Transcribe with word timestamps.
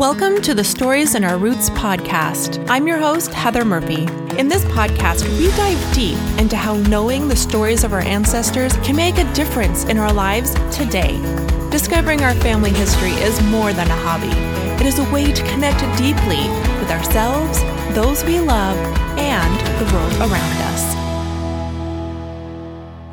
Welcome 0.00 0.40
to 0.44 0.54
the 0.54 0.64
Stories 0.64 1.14
in 1.14 1.24
Our 1.24 1.36
Roots 1.36 1.68
podcast. 1.68 2.66
I'm 2.70 2.88
your 2.88 2.96
host, 2.96 3.34
Heather 3.34 3.66
Murphy. 3.66 4.04
In 4.38 4.48
this 4.48 4.64
podcast, 4.64 5.28
we 5.38 5.48
dive 5.48 5.94
deep 5.94 6.16
into 6.40 6.56
how 6.56 6.76
knowing 6.76 7.28
the 7.28 7.36
stories 7.36 7.84
of 7.84 7.92
our 7.92 8.00
ancestors 8.00 8.72
can 8.78 8.96
make 8.96 9.18
a 9.18 9.30
difference 9.34 9.84
in 9.84 9.98
our 9.98 10.10
lives 10.10 10.54
today. 10.74 11.18
Discovering 11.70 12.22
our 12.22 12.34
family 12.36 12.70
history 12.70 13.10
is 13.10 13.42
more 13.42 13.74
than 13.74 13.88
a 13.88 13.96
hobby, 13.96 14.32
it 14.82 14.86
is 14.86 14.98
a 14.98 15.12
way 15.12 15.32
to 15.32 15.42
connect 15.48 15.80
deeply 15.98 16.48
with 16.80 16.90
ourselves, 16.90 17.60
those 17.94 18.24
we 18.24 18.40
love, 18.40 18.78
and 19.18 19.86
the 19.86 19.94
world 19.94 20.14
around 20.30 20.62
us. 20.62 20.99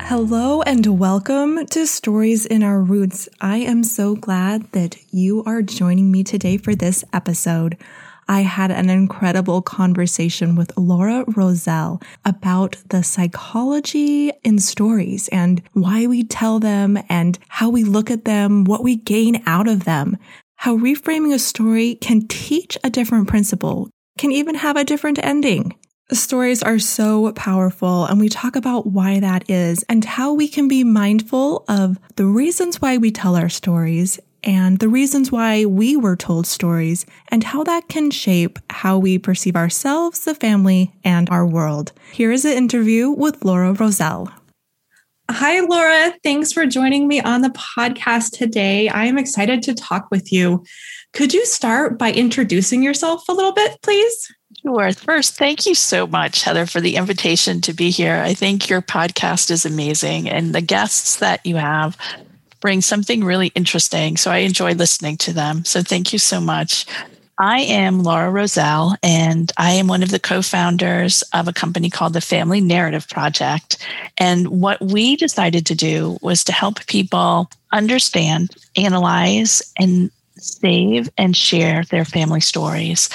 Hello 0.08 0.62
and 0.62 0.98
welcome 0.98 1.66
to 1.66 1.86
Stories 1.86 2.46
in 2.46 2.62
Our 2.62 2.80
Roots. 2.80 3.28
I 3.42 3.58
am 3.58 3.84
so 3.84 4.16
glad 4.16 4.72
that 4.72 4.96
you 5.12 5.44
are 5.44 5.60
joining 5.60 6.10
me 6.10 6.24
today 6.24 6.56
for 6.56 6.74
this 6.74 7.04
episode. 7.12 7.76
I 8.26 8.40
had 8.40 8.70
an 8.70 8.88
incredible 8.88 9.60
conversation 9.60 10.56
with 10.56 10.74
Laura 10.78 11.26
Roselle 11.36 12.00
about 12.24 12.78
the 12.88 13.02
psychology 13.02 14.32
in 14.44 14.58
stories 14.60 15.28
and 15.28 15.60
why 15.74 16.06
we 16.06 16.24
tell 16.24 16.58
them 16.58 16.98
and 17.10 17.38
how 17.48 17.68
we 17.68 17.84
look 17.84 18.10
at 18.10 18.24
them, 18.24 18.64
what 18.64 18.82
we 18.82 18.96
gain 18.96 19.42
out 19.44 19.68
of 19.68 19.84
them, 19.84 20.16
how 20.56 20.78
reframing 20.78 21.34
a 21.34 21.38
story 21.38 21.96
can 21.96 22.26
teach 22.28 22.78
a 22.82 22.88
different 22.88 23.28
principle, 23.28 23.90
can 24.16 24.32
even 24.32 24.54
have 24.54 24.78
a 24.78 24.84
different 24.84 25.22
ending. 25.22 25.76
Stories 26.10 26.62
are 26.62 26.78
so 26.78 27.32
powerful, 27.34 28.06
and 28.06 28.18
we 28.18 28.30
talk 28.30 28.56
about 28.56 28.86
why 28.86 29.20
that 29.20 29.50
is 29.50 29.84
and 29.90 30.02
how 30.02 30.32
we 30.32 30.48
can 30.48 30.66
be 30.66 30.82
mindful 30.82 31.66
of 31.68 31.98
the 32.16 32.24
reasons 32.24 32.80
why 32.80 32.96
we 32.96 33.10
tell 33.10 33.36
our 33.36 33.50
stories 33.50 34.18
and 34.42 34.78
the 34.78 34.88
reasons 34.88 35.30
why 35.30 35.66
we 35.66 35.98
were 35.98 36.16
told 36.16 36.46
stories 36.46 37.04
and 37.28 37.44
how 37.44 37.62
that 37.62 37.88
can 37.88 38.10
shape 38.10 38.58
how 38.70 38.96
we 38.96 39.18
perceive 39.18 39.54
ourselves, 39.54 40.20
the 40.20 40.34
family, 40.34 40.94
and 41.04 41.28
our 41.28 41.44
world. 41.44 41.92
Here 42.10 42.32
is 42.32 42.46
an 42.46 42.52
interview 42.52 43.10
with 43.10 43.44
Laura 43.44 43.74
Roselle. 43.74 44.32
Hi, 45.30 45.60
Laura. 45.60 46.14
Thanks 46.24 46.54
for 46.54 46.64
joining 46.64 47.06
me 47.06 47.20
on 47.20 47.42
the 47.42 47.50
podcast 47.50 48.30
today. 48.30 48.88
I 48.88 49.04
am 49.04 49.18
excited 49.18 49.62
to 49.64 49.74
talk 49.74 50.10
with 50.10 50.32
you. 50.32 50.64
Could 51.12 51.34
you 51.34 51.44
start 51.44 51.98
by 51.98 52.12
introducing 52.12 52.82
yourself 52.82 53.28
a 53.28 53.34
little 53.34 53.52
bit, 53.52 53.76
please? 53.82 54.32
Sure. 54.62 54.92
First, 54.92 55.36
thank 55.36 55.66
you 55.66 55.74
so 55.74 56.06
much, 56.06 56.42
Heather, 56.42 56.66
for 56.66 56.80
the 56.80 56.96
invitation 56.96 57.60
to 57.62 57.72
be 57.72 57.90
here. 57.90 58.16
I 58.16 58.34
think 58.34 58.68
your 58.68 58.82
podcast 58.82 59.50
is 59.50 59.64
amazing, 59.64 60.28
and 60.28 60.54
the 60.54 60.60
guests 60.60 61.16
that 61.16 61.44
you 61.46 61.56
have 61.56 61.96
bring 62.60 62.80
something 62.80 63.22
really 63.22 63.48
interesting. 63.54 64.16
So 64.16 64.32
I 64.32 64.38
enjoy 64.38 64.72
listening 64.72 65.16
to 65.18 65.32
them. 65.32 65.64
So 65.64 65.82
thank 65.82 66.12
you 66.12 66.18
so 66.18 66.40
much. 66.40 66.86
I 67.38 67.60
am 67.60 68.02
Laura 68.02 68.32
Roselle, 68.32 68.96
and 69.00 69.52
I 69.56 69.72
am 69.72 69.86
one 69.86 70.02
of 70.02 70.10
the 70.10 70.18
co 70.18 70.42
founders 70.42 71.22
of 71.32 71.46
a 71.46 71.52
company 71.52 71.88
called 71.88 72.12
the 72.14 72.20
Family 72.20 72.60
Narrative 72.60 73.08
Project. 73.08 73.78
And 74.18 74.48
what 74.60 74.80
we 74.80 75.14
decided 75.14 75.66
to 75.66 75.76
do 75.76 76.18
was 76.20 76.42
to 76.44 76.52
help 76.52 76.84
people 76.86 77.48
understand, 77.70 78.50
analyze, 78.76 79.62
and 79.78 80.10
save 80.36 81.08
and 81.16 81.36
share 81.36 81.84
their 81.84 82.04
family 82.04 82.40
stories 82.40 83.08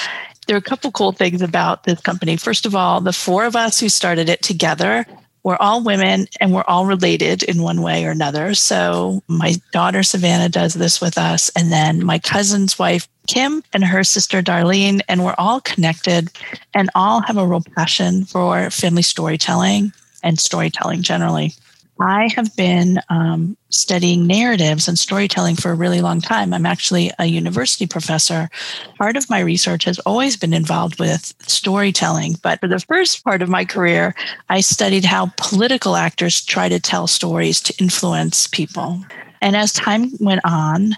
there 0.45 0.55
are 0.55 0.59
a 0.59 0.61
couple 0.61 0.91
cool 0.91 1.11
things 1.11 1.41
about 1.41 1.83
this 1.83 1.99
company. 2.01 2.37
First 2.37 2.65
of 2.65 2.75
all, 2.75 3.01
the 3.01 3.13
four 3.13 3.45
of 3.45 3.55
us 3.55 3.79
who 3.79 3.89
started 3.89 4.29
it 4.29 4.41
together 4.41 5.05
we're 5.43 5.57
all 5.59 5.83
women 5.83 6.27
and 6.39 6.53
we're 6.53 6.63
all 6.67 6.85
related 6.85 7.43
in 7.43 7.61
one 7.61 7.81
way 7.81 8.05
or 8.05 8.11
another. 8.11 8.53
So 8.55 9.21
my 9.27 9.55
daughter 9.71 10.01
Savannah 10.01 10.49
does 10.49 10.73
this 10.73 11.01
with 11.01 11.17
us, 11.17 11.51
and 11.55 11.71
then 11.71 12.03
my 12.03 12.17
cousin's 12.19 12.79
wife 12.79 13.07
Kim 13.27 13.63
and 13.73 13.83
her 13.83 14.03
sister 14.03 14.41
Darlene, 14.41 15.01
and 15.07 15.23
we're 15.23 15.35
all 15.37 15.61
connected 15.61 16.29
and 16.73 16.89
all 16.95 17.21
have 17.21 17.37
a 17.37 17.45
real 17.45 17.63
passion 17.75 18.25
for 18.25 18.69
family 18.69 19.01
storytelling 19.01 19.93
and 20.23 20.39
storytelling 20.39 21.01
generally. 21.01 21.53
I 21.99 22.29
have 22.35 22.55
been 22.55 22.99
um, 23.09 23.55
studying 23.69 24.25
narratives 24.25 24.87
and 24.87 24.97
storytelling 24.97 25.55
for 25.55 25.71
a 25.71 25.75
really 25.75 26.01
long 26.01 26.21
time. 26.21 26.53
I'm 26.53 26.65
actually 26.65 27.11
a 27.19 27.25
university 27.25 27.85
professor. 27.85 28.49
Part 28.97 29.15
of 29.15 29.29
my 29.29 29.39
research 29.39 29.83
has 29.85 29.99
always 29.99 30.35
been 30.35 30.53
involved 30.53 30.99
with 30.99 31.33
storytelling, 31.47 32.35
but 32.41 32.59
for 32.59 32.67
the 32.67 32.79
first 32.79 33.23
part 33.23 33.41
of 33.41 33.49
my 33.49 33.63
career, 33.63 34.15
I 34.49 34.61
studied 34.61 35.05
how 35.05 35.31
political 35.37 35.95
actors 35.95 36.43
try 36.43 36.67
to 36.67 36.79
tell 36.79 37.07
stories 37.07 37.61
to 37.61 37.75
influence 37.79 38.47
people. 38.47 38.99
And 39.41 39.55
as 39.55 39.71
time 39.71 40.11
went 40.19 40.41
on, 40.43 40.97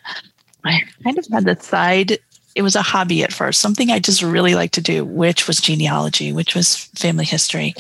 I 0.64 0.82
kind 1.04 1.20
of 1.20 1.28
had 1.28 1.46
the 1.46 1.62
side 1.62 2.20
it 2.56 2.62
was 2.62 2.76
a 2.78 2.82
hobby 2.82 3.22
at 3.22 3.34
first, 3.34 3.60
something 3.60 3.92
I 3.92 4.00
just 4.00 4.24
really 4.24 4.56
liked 4.56 4.76
to 4.76 4.82
do, 4.82 5.04
which 5.04 5.46
was 5.46 5.60
genealogy, 5.60 6.32
which 6.32 6.56
was 6.56 6.86
family 6.96 7.26
history. 7.26 7.76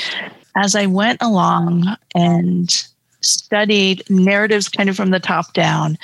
As 0.57 0.75
I 0.75 0.85
went 0.85 1.21
along 1.21 1.95
and 2.13 2.85
studied 3.25 4.03
narratives 4.09 4.69
kind 4.69 4.89
of 4.89 4.95
from 4.95 5.09
the 5.11 5.19
top 5.19 5.53
down. 5.53 5.97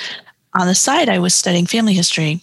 On 0.59 0.67
the 0.67 0.75
side, 0.75 1.09
I 1.09 1.19
was 1.19 1.33
studying 1.33 1.65
family 1.65 1.93
history. 1.93 2.41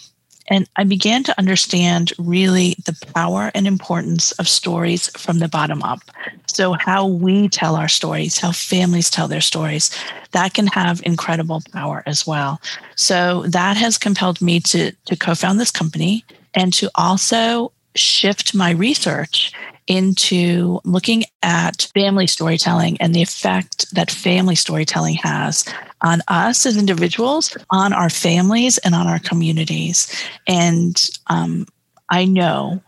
And 0.50 0.68
I 0.76 0.84
began 0.84 1.24
to 1.24 1.38
understand 1.38 2.12
really 2.18 2.76
the 2.86 2.96
power 3.14 3.50
and 3.54 3.66
importance 3.66 4.32
of 4.32 4.48
stories 4.48 5.08
from 5.08 5.40
the 5.40 5.48
bottom 5.48 5.82
up. 5.82 6.00
So, 6.46 6.72
how 6.72 7.06
we 7.06 7.48
tell 7.48 7.76
our 7.76 7.88
stories, 7.88 8.38
how 8.38 8.52
families 8.52 9.10
tell 9.10 9.28
their 9.28 9.42
stories, 9.42 9.90
that 10.32 10.54
can 10.54 10.66
have 10.68 11.02
incredible 11.04 11.62
power 11.72 12.02
as 12.06 12.26
well. 12.26 12.60
So, 12.96 13.42
that 13.48 13.76
has 13.76 13.98
compelled 13.98 14.40
me 14.40 14.60
to, 14.60 14.92
to 14.92 15.16
co 15.16 15.34
found 15.34 15.60
this 15.60 15.70
company 15.70 16.24
and 16.54 16.72
to 16.74 16.90
also 16.94 17.72
shift 17.94 18.54
my 18.54 18.70
research 18.70 19.52
into 19.88 20.80
looking 20.84 21.24
at 21.42 21.88
family 21.94 22.26
storytelling 22.26 22.98
and 23.00 23.14
the 23.14 23.22
effect 23.22 23.92
that 23.94 24.10
family 24.10 24.54
storytelling 24.54 25.14
has 25.14 25.64
on 26.02 26.20
us 26.28 26.66
as 26.66 26.76
individuals, 26.76 27.56
on 27.70 27.92
our 27.92 28.10
families, 28.10 28.78
and 28.78 28.94
on 28.94 29.06
our 29.06 29.18
communities. 29.18 30.14
And 30.46 31.10
um, 31.28 31.66
I 32.08 32.26
know 32.26 32.80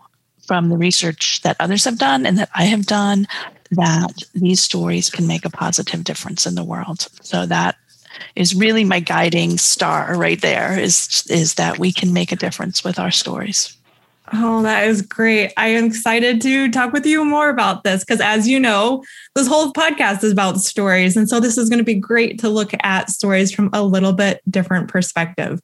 from 0.47 0.69
the 0.69 0.77
research 0.77 1.41
that 1.43 1.57
others 1.59 1.85
have 1.85 1.99
done 1.99 2.27
and 2.27 2.39
that 2.39 2.51
I 2.55 2.65
have 2.65 2.87
done 2.87 3.27
that 3.73 4.23
these 4.35 4.61
stories 4.61 5.09
can 5.09 5.27
make 5.27 5.45
a 5.45 5.51
positive 5.51 6.05
difference 6.05 6.47
in 6.47 6.55
the 6.55 6.65
world. 6.65 7.07
So 7.23 7.47
that 7.47 7.77
is 8.37 8.55
really 8.55 8.85
my 8.85 9.01
guiding 9.01 9.59
star 9.59 10.17
right 10.17 10.41
there 10.41 10.79
is 10.79 11.25
is 11.31 11.55
that 11.55 11.79
we 11.79 11.93
can 11.93 12.13
make 12.13 12.33
a 12.33 12.37
difference 12.37 12.85
with 12.85 12.99
our 12.99 13.11
stories. 13.11 13.77
Oh, 14.33 14.63
that 14.63 14.87
is 14.87 15.03
great. 15.03 15.53
I 15.57 15.69
am 15.69 15.87
excited 15.87 16.41
to 16.43 16.71
talk 16.71 16.93
with 16.93 17.05
you 17.05 17.25
more 17.25 17.49
about 17.49 17.83
this 17.83 18.05
because, 18.05 18.21
as 18.21 18.47
you 18.47 18.61
know, 18.61 19.03
this 19.35 19.49
whole 19.49 19.73
podcast 19.73 20.23
is 20.23 20.33
about 20.33 20.61
stories. 20.61 21.17
And 21.17 21.29
so, 21.29 21.41
this 21.41 21.59
is 21.59 21.69
going 21.69 21.79
to 21.79 21.85
be 21.85 21.95
great 21.95 22.39
to 22.41 22.49
look 22.49 22.71
at 22.81 23.11
stories 23.11 23.53
from 23.53 23.71
a 23.73 23.83
little 23.83 24.13
bit 24.13 24.41
different 24.49 24.89
perspective. 24.89 25.61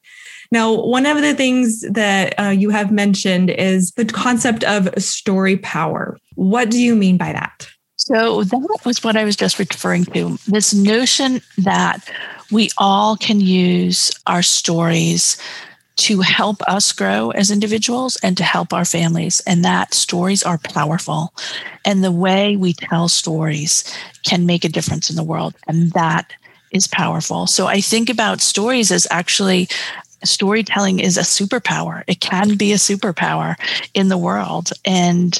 Now, 0.51 0.73
one 0.73 1.07
of 1.07 1.21
the 1.21 1.35
things 1.35 1.83
that 1.83 2.35
uh, 2.41 2.49
you 2.49 2.71
have 2.71 2.91
mentioned 2.91 3.51
is 3.51 3.93
the 3.93 4.05
concept 4.05 4.65
of 4.65 4.93
story 4.99 5.59
power. 5.59 6.19
What 6.35 6.71
do 6.71 6.81
you 6.81 6.97
mean 6.97 7.17
by 7.17 7.33
that? 7.33 7.69
So, 7.97 8.43
that 8.43 8.81
was 8.85 9.05
what 9.05 9.17
I 9.17 9.25
was 9.25 9.37
just 9.37 9.61
referring 9.61 10.07
to 10.07 10.39
this 10.49 10.75
notion 10.75 11.41
that 11.59 12.11
we 12.51 12.71
all 12.79 13.17
can 13.17 13.41
use 13.41 14.11
our 14.27 14.43
stories 14.43 15.37
to 15.97 16.21
help 16.21 16.61
us 16.69 16.93
grow 16.93 17.31
as 17.31 17.51
individuals 17.51 18.17
and 18.23 18.37
to 18.37 18.45
help 18.45 18.73
our 18.73 18.85
families. 18.85 19.41
And 19.47 19.65
that 19.65 19.95
stories 19.95 20.43
are 20.43 20.59
powerful. 20.59 21.33
And 21.85 22.05
the 22.05 22.13
way 22.13 22.57
we 22.57 22.75
tell 22.75 23.09
stories 23.09 23.85
can 24.25 24.47
make 24.47 24.65
a 24.65 24.69
difference 24.69 25.09
in 25.09 25.17
the 25.17 25.25
world. 25.25 25.55
And 25.67 25.93
that 25.93 26.33
is 26.71 26.87
powerful. 26.87 27.47
So 27.47 27.67
I 27.67 27.81
think 27.81 28.11
about 28.11 28.41
stories 28.41 28.93
as 28.93 29.07
actually 29.11 29.69
storytelling 30.25 30.99
is 30.99 31.17
a 31.17 31.23
superpower. 31.23 32.03
It 32.07 32.21
can 32.21 32.57
be 32.57 32.73
a 32.73 32.77
superpower 32.77 33.57
in 33.95 34.09
the 34.09 34.19
world. 34.19 34.71
And 34.85 35.39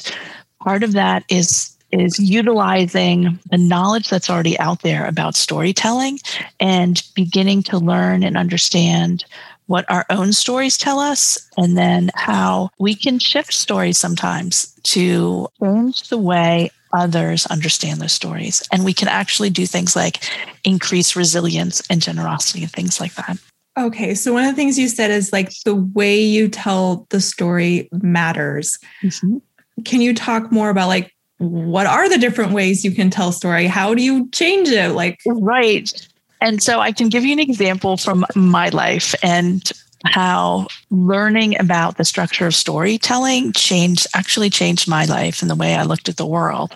part 0.59 0.83
of 0.83 0.93
that 0.93 1.23
is 1.29 1.73
is 1.91 2.19
utilizing 2.19 3.39
the 3.49 3.57
knowledge 3.57 4.09
that's 4.09 4.29
already 4.29 4.59
out 4.59 4.81
there 4.81 5.05
about 5.05 5.35
storytelling 5.35 6.19
and 6.59 7.01
beginning 7.15 7.63
to 7.63 7.77
learn 7.77 8.23
and 8.23 8.35
understand 8.35 9.23
what 9.67 9.85
our 9.89 10.05
own 10.09 10.33
stories 10.33 10.77
tell 10.77 10.99
us, 10.99 11.37
and 11.57 11.77
then 11.77 12.09
how 12.15 12.69
we 12.79 12.95
can 12.95 13.19
shift 13.19 13.53
stories 13.53 13.97
sometimes 13.97 14.73
to 14.83 15.47
change 15.61 16.09
the 16.09 16.17
way 16.17 16.71
others 16.93 17.45
understand 17.47 18.01
those 18.01 18.13
stories. 18.13 18.67
And 18.71 18.83
we 18.83 18.93
can 18.93 19.07
actually 19.07 19.49
do 19.49 19.65
things 19.65 19.95
like 19.95 20.23
increase 20.63 21.15
resilience 21.15 21.81
and 21.89 22.01
generosity 22.01 22.63
and 22.63 22.71
things 22.71 22.99
like 22.99 23.13
that. 23.15 23.37
Okay. 23.77 24.15
So, 24.15 24.33
one 24.33 24.43
of 24.43 24.49
the 24.49 24.55
things 24.55 24.79
you 24.79 24.87
said 24.87 25.11
is 25.11 25.31
like 25.31 25.51
the 25.63 25.75
way 25.75 26.19
you 26.19 26.47
tell 26.47 27.05
the 27.09 27.21
story 27.21 27.89
matters. 27.91 28.79
Mm-hmm. 29.03 29.37
Can 29.85 30.01
you 30.01 30.15
talk 30.15 30.51
more 30.51 30.69
about 30.69 30.87
like 30.87 31.13
what 31.37 31.85
are 31.85 32.09
the 32.09 32.17
different 32.17 32.51
ways 32.51 32.83
you 32.83 32.91
can 32.91 33.11
tell 33.11 33.31
story? 33.31 33.67
How 33.67 33.93
do 33.93 34.01
you 34.01 34.27
change 34.31 34.69
it? 34.69 34.93
Like, 34.93 35.19
right. 35.27 36.06
And 36.41 36.61
so 36.61 36.79
I 36.79 36.91
can 36.91 37.09
give 37.09 37.23
you 37.23 37.33
an 37.33 37.39
example 37.39 37.97
from 37.97 38.25
my 38.35 38.69
life 38.69 39.15
and 39.23 39.69
how 40.05 40.67
learning 40.89 41.59
about 41.59 41.97
the 41.97 42.05
structure 42.05 42.45
of 42.45 42.55
storytelling 42.55 43.51
changed 43.53 44.07
actually 44.13 44.49
changed 44.49 44.87
my 44.87 45.05
life 45.05 45.41
and 45.41 45.49
the 45.49 45.55
way 45.55 45.75
I 45.75 45.83
looked 45.83 46.09
at 46.09 46.17
the 46.17 46.25
world. 46.25 46.75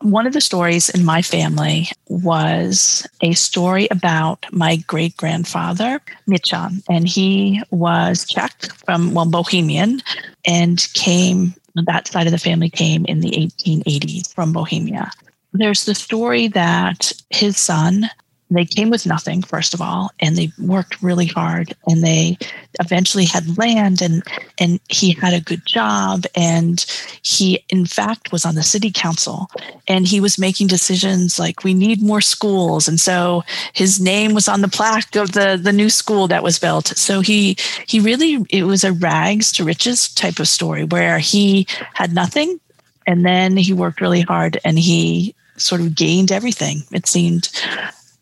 One 0.00 0.26
of 0.26 0.32
the 0.32 0.40
stories 0.40 0.88
in 0.88 1.04
my 1.04 1.22
family 1.22 1.88
was 2.08 3.06
a 3.20 3.32
story 3.32 3.88
about 3.90 4.46
my 4.52 4.76
great 4.76 5.16
grandfather, 5.16 6.00
Michan, 6.28 6.82
and 6.88 7.08
he 7.08 7.60
was 7.70 8.24
Czech 8.24 8.72
from, 8.86 9.12
well, 9.12 9.28
Bohemian, 9.28 10.00
and 10.46 10.86
came, 10.94 11.52
that 11.74 12.06
side 12.06 12.26
of 12.26 12.32
the 12.32 12.38
family 12.38 12.70
came 12.70 13.04
in 13.06 13.20
the 13.20 13.30
1880s 13.30 14.32
from 14.32 14.52
Bohemia. 14.52 15.10
There's 15.52 15.84
the 15.84 15.96
story 15.96 16.46
that 16.48 17.12
his 17.30 17.56
son 17.56 18.08
they 18.50 18.64
came 18.64 18.90
with 18.90 19.06
nothing 19.06 19.42
first 19.42 19.74
of 19.74 19.80
all 19.80 20.10
and 20.20 20.36
they 20.36 20.50
worked 20.58 21.02
really 21.02 21.26
hard 21.26 21.74
and 21.86 22.02
they 22.02 22.36
eventually 22.80 23.24
had 23.24 23.58
land 23.58 24.00
and 24.00 24.22
and 24.58 24.80
he 24.88 25.12
had 25.12 25.34
a 25.34 25.40
good 25.40 25.64
job 25.66 26.24
and 26.34 26.86
he 27.22 27.62
in 27.68 27.84
fact 27.84 28.32
was 28.32 28.44
on 28.44 28.54
the 28.54 28.62
city 28.62 28.90
council 28.90 29.50
and 29.86 30.06
he 30.06 30.20
was 30.20 30.38
making 30.38 30.66
decisions 30.66 31.38
like 31.38 31.64
we 31.64 31.74
need 31.74 32.02
more 32.02 32.20
schools 32.20 32.88
and 32.88 33.00
so 33.00 33.42
his 33.72 34.00
name 34.00 34.34
was 34.34 34.48
on 34.48 34.60
the 34.60 34.68
plaque 34.68 35.16
of 35.16 35.32
the 35.32 35.58
the 35.62 35.72
new 35.72 35.90
school 35.90 36.28
that 36.28 36.42
was 36.42 36.58
built. 36.58 36.88
So 36.88 37.20
he 37.20 37.56
he 37.86 38.00
really 38.00 38.44
it 38.50 38.64
was 38.64 38.84
a 38.84 38.92
rags 38.92 39.52
to 39.52 39.64
riches 39.64 40.08
type 40.08 40.38
of 40.38 40.48
story 40.48 40.84
where 40.84 41.18
he 41.18 41.66
had 41.94 42.14
nothing 42.14 42.60
and 43.06 43.24
then 43.24 43.56
he 43.56 43.72
worked 43.72 44.00
really 44.00 44.22
hard 44.22 44.58
and 44.64 44.78
he 44.78 45.34
sort 45.56 45.80
of 45.80 45.94
gained 45.94 46.30
everything 46.30 46.82
it 46.92 47.06
seemed 47.06 47.48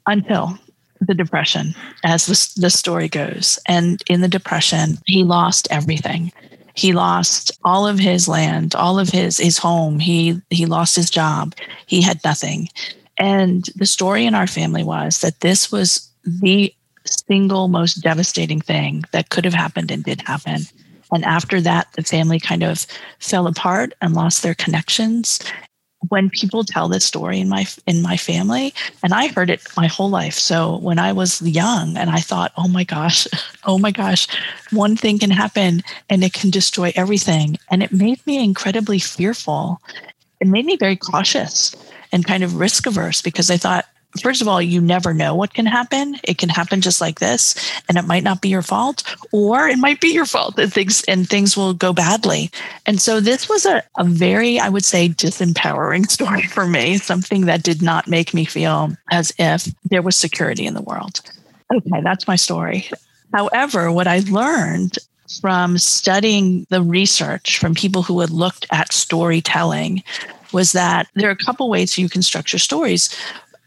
until 0.06 0.58
the 1.00 1.14
depression, 1.14 1.74
as 2.04 2.26
the, 2.26 2.60
the 2.60 2.70
story 2.70 3.08
goes. 3.08 3.58
And 3.66 4.02
in 4.08 4.20
the 4.20 4.28
depression, 4.28 4.98
he 5.06 5.24
lost 5.24 5.68
everything. 5.70 6.32
He 6.74 6.92
lost 6.92 7.52
all 7.64 7.86
of 7.86 7.98
his 7.98 8.28
land, 8.28 8.74
all 8.74 8.98
of 8.98 9.08
his 9.08 9.38
his 9.38 9.58
home. 9.58 9.98
He 9.98 10.40
he 10.50 10.66
lost 10.66 10.94
his 10.94 11.10
job. 11.10 11.54
He 11.86 12.02
had 12.02 12.22
nothing. 12.24 12.68
And 13.18 13.64
the 13.76 13.86
story 13.86 14.26
in 14.26 14.34
our 14.34 14.46
family 14.46 14.84
was 14.84 15.20
that 15.20 15.40
this 15.40 15.72
was 15.72 16.10
the 16.24 16.74
single 17.06 17.68
most 17.68 18.02
devastating 18.02 18.60
thing 18.60 19.04
that 19.12 19.30
could 19.30 19.44
have 19.44 19.54
happened 19.54 19.90
and 19.90 20.04
did 20.04 20.20
happen. 20.22 20.62
And 21.12 21.24
after 21.24 21.60
that, 21.60 21.92
the 21.92 22.02
family 22.02 22.40
kind 22.40 22.62
of 22.62 22.86
fell 23.20 23.46
apart 23.46 23.94
and 24.02 24.12
lost 24.12 24.42
their 24.42 24.54
connections 24.54 25.38
when 26.08 26.30
people 26.30 26.62
tell 26.64 26.88
this 26.88 27.04
story 27.04 27.40
in 27.40 27.48
my 27.48 27.66
in 27.86 28.02
my 28.02 28.16
family 28.16 28.72
and 29.02 29.12
i 29.12 29.28
heard 29.28 29.50
it 29.50 29.62
my 29.76 29.86
whole 29.86 30.10
life. 30.10 30.34
So 30.34 30.78
when 30.78 30.98
i 30.98 31.12
was 31.12 31.42
young 31.42 31.96
and 31.96 32.10
i 32.10 32.20
thought 32.20 32.52
oh 32.56 32.68
my 32.68 32.84
gosh 32.84 33.26
oh 33.64 33.78
my 33.78 33.90
gosh 33.90 34.26
one 34.70 34.96
thing 34.96 35.18
can 35.18 35.30
happen 35.30 35.82
and 36.08 36.22
it 36.22 36.32
can 36.32 36.50
destroy 36.50 36.92
everything. 36.96 37.58
And 37.70 37.82
it 37.82 37.92
made 37.92 38.24
me 38.26 38.42
incredibly 38.42 38.98
fearful. 38.98 39.80
It 40.40 40.48
made 40.48 40.66
me 40.66 40.76
very 40.76 40.96
cautious 40.96 41.74
and 42.12 42.26
kind 42.26 42.44
of 42.44 42.56
risk 42.56 42.86
averse 42.86 43.22
because 43.22 43.50
i 43.50 43.56
thought 43.56 43.86
first 44.20 44.42
of 44.42 44.48
all, 44.48 44.60
you 44.60 44.80
never 44.80 45.12
know 45.14 45.34
what 45.34 45.54
can 45.54 45.66
happen. 45.66 46.16
It 46.24 46.38
can 46.38 46.48
happen 46.48 46.80
just 46.80 47.00
like 47.00 47.20
this, 47.20 47.54
and 47.88 47.98
it 47.98 48.04
might 48.04 48.22
not 48.22 48.40
be 48.40 48.48
your 48.48 48.62
fault, 48.62 49.02
or 49.32 49.68
it 49.68 49.78
might 49.78 50.00
be 50.00 50.08
your 50.08 50.26
fault 50.26 50.58
and 50.58 50.72
things 50.72 51.02
and 51.04 51.28
things 51.28 51.56
will 51.56 51.74
go 51.74 51.92
badly. 51.92 52.50
And 52.86 53.00
so 53.00 53.20
this 53.20 53.48
was 53.48 53.66
a, 53.66 53.82
a 53.98 54.04
very, 54.04 54.58
I 54.58 54.68
would 54.68 54.84
say, 54.84 55.08
disempowering 55.08 56.10
story 56.10 56.46
for 56.46 56.66
me, 56.66 56.98
something 56.98 57.46
that 57.46 57.62
did 57.62 57.82
not 57.82 58.08
make 58.08 58.34
me 58.34 58.44
feel 58.44 58.92
as 59.10 59.32
if 59.38 59.68
there 59.84 60.02
was 60.02 60.16
security 60.16 60.66
in 60.66 60.74
the 60.74 60.82
world. 60.82 61.20
Okay, 61.74 62.00
that's 62.02 62.28
my 62.28 62.36
story. 62.36 62.88
However, 63.32 63.90
what 63.90 64.06
I 64.06 64.20
learned 64.30 64.98
from 65.40 65.78
studying 65.78 66.66
the 66.70 66.82
research 66.82 67.58
from 67.58 67.74
people 67.74 68.02
who 68.02 68.20
had 68.20 68.30
looked 68.30 68.66
at 68.70 68.92
storytelling 68.92 70.02
was 70.52 70.72
that 70.72 71.08
there 71.14 71.28
are 71.28 71.32
a 71.32 71.44
couple 71.44 71.68
ways 71.68 71.98
you 71.98 72.08
can 72.08 72.22
structure 72.22 72.58
stories 72.58 73.14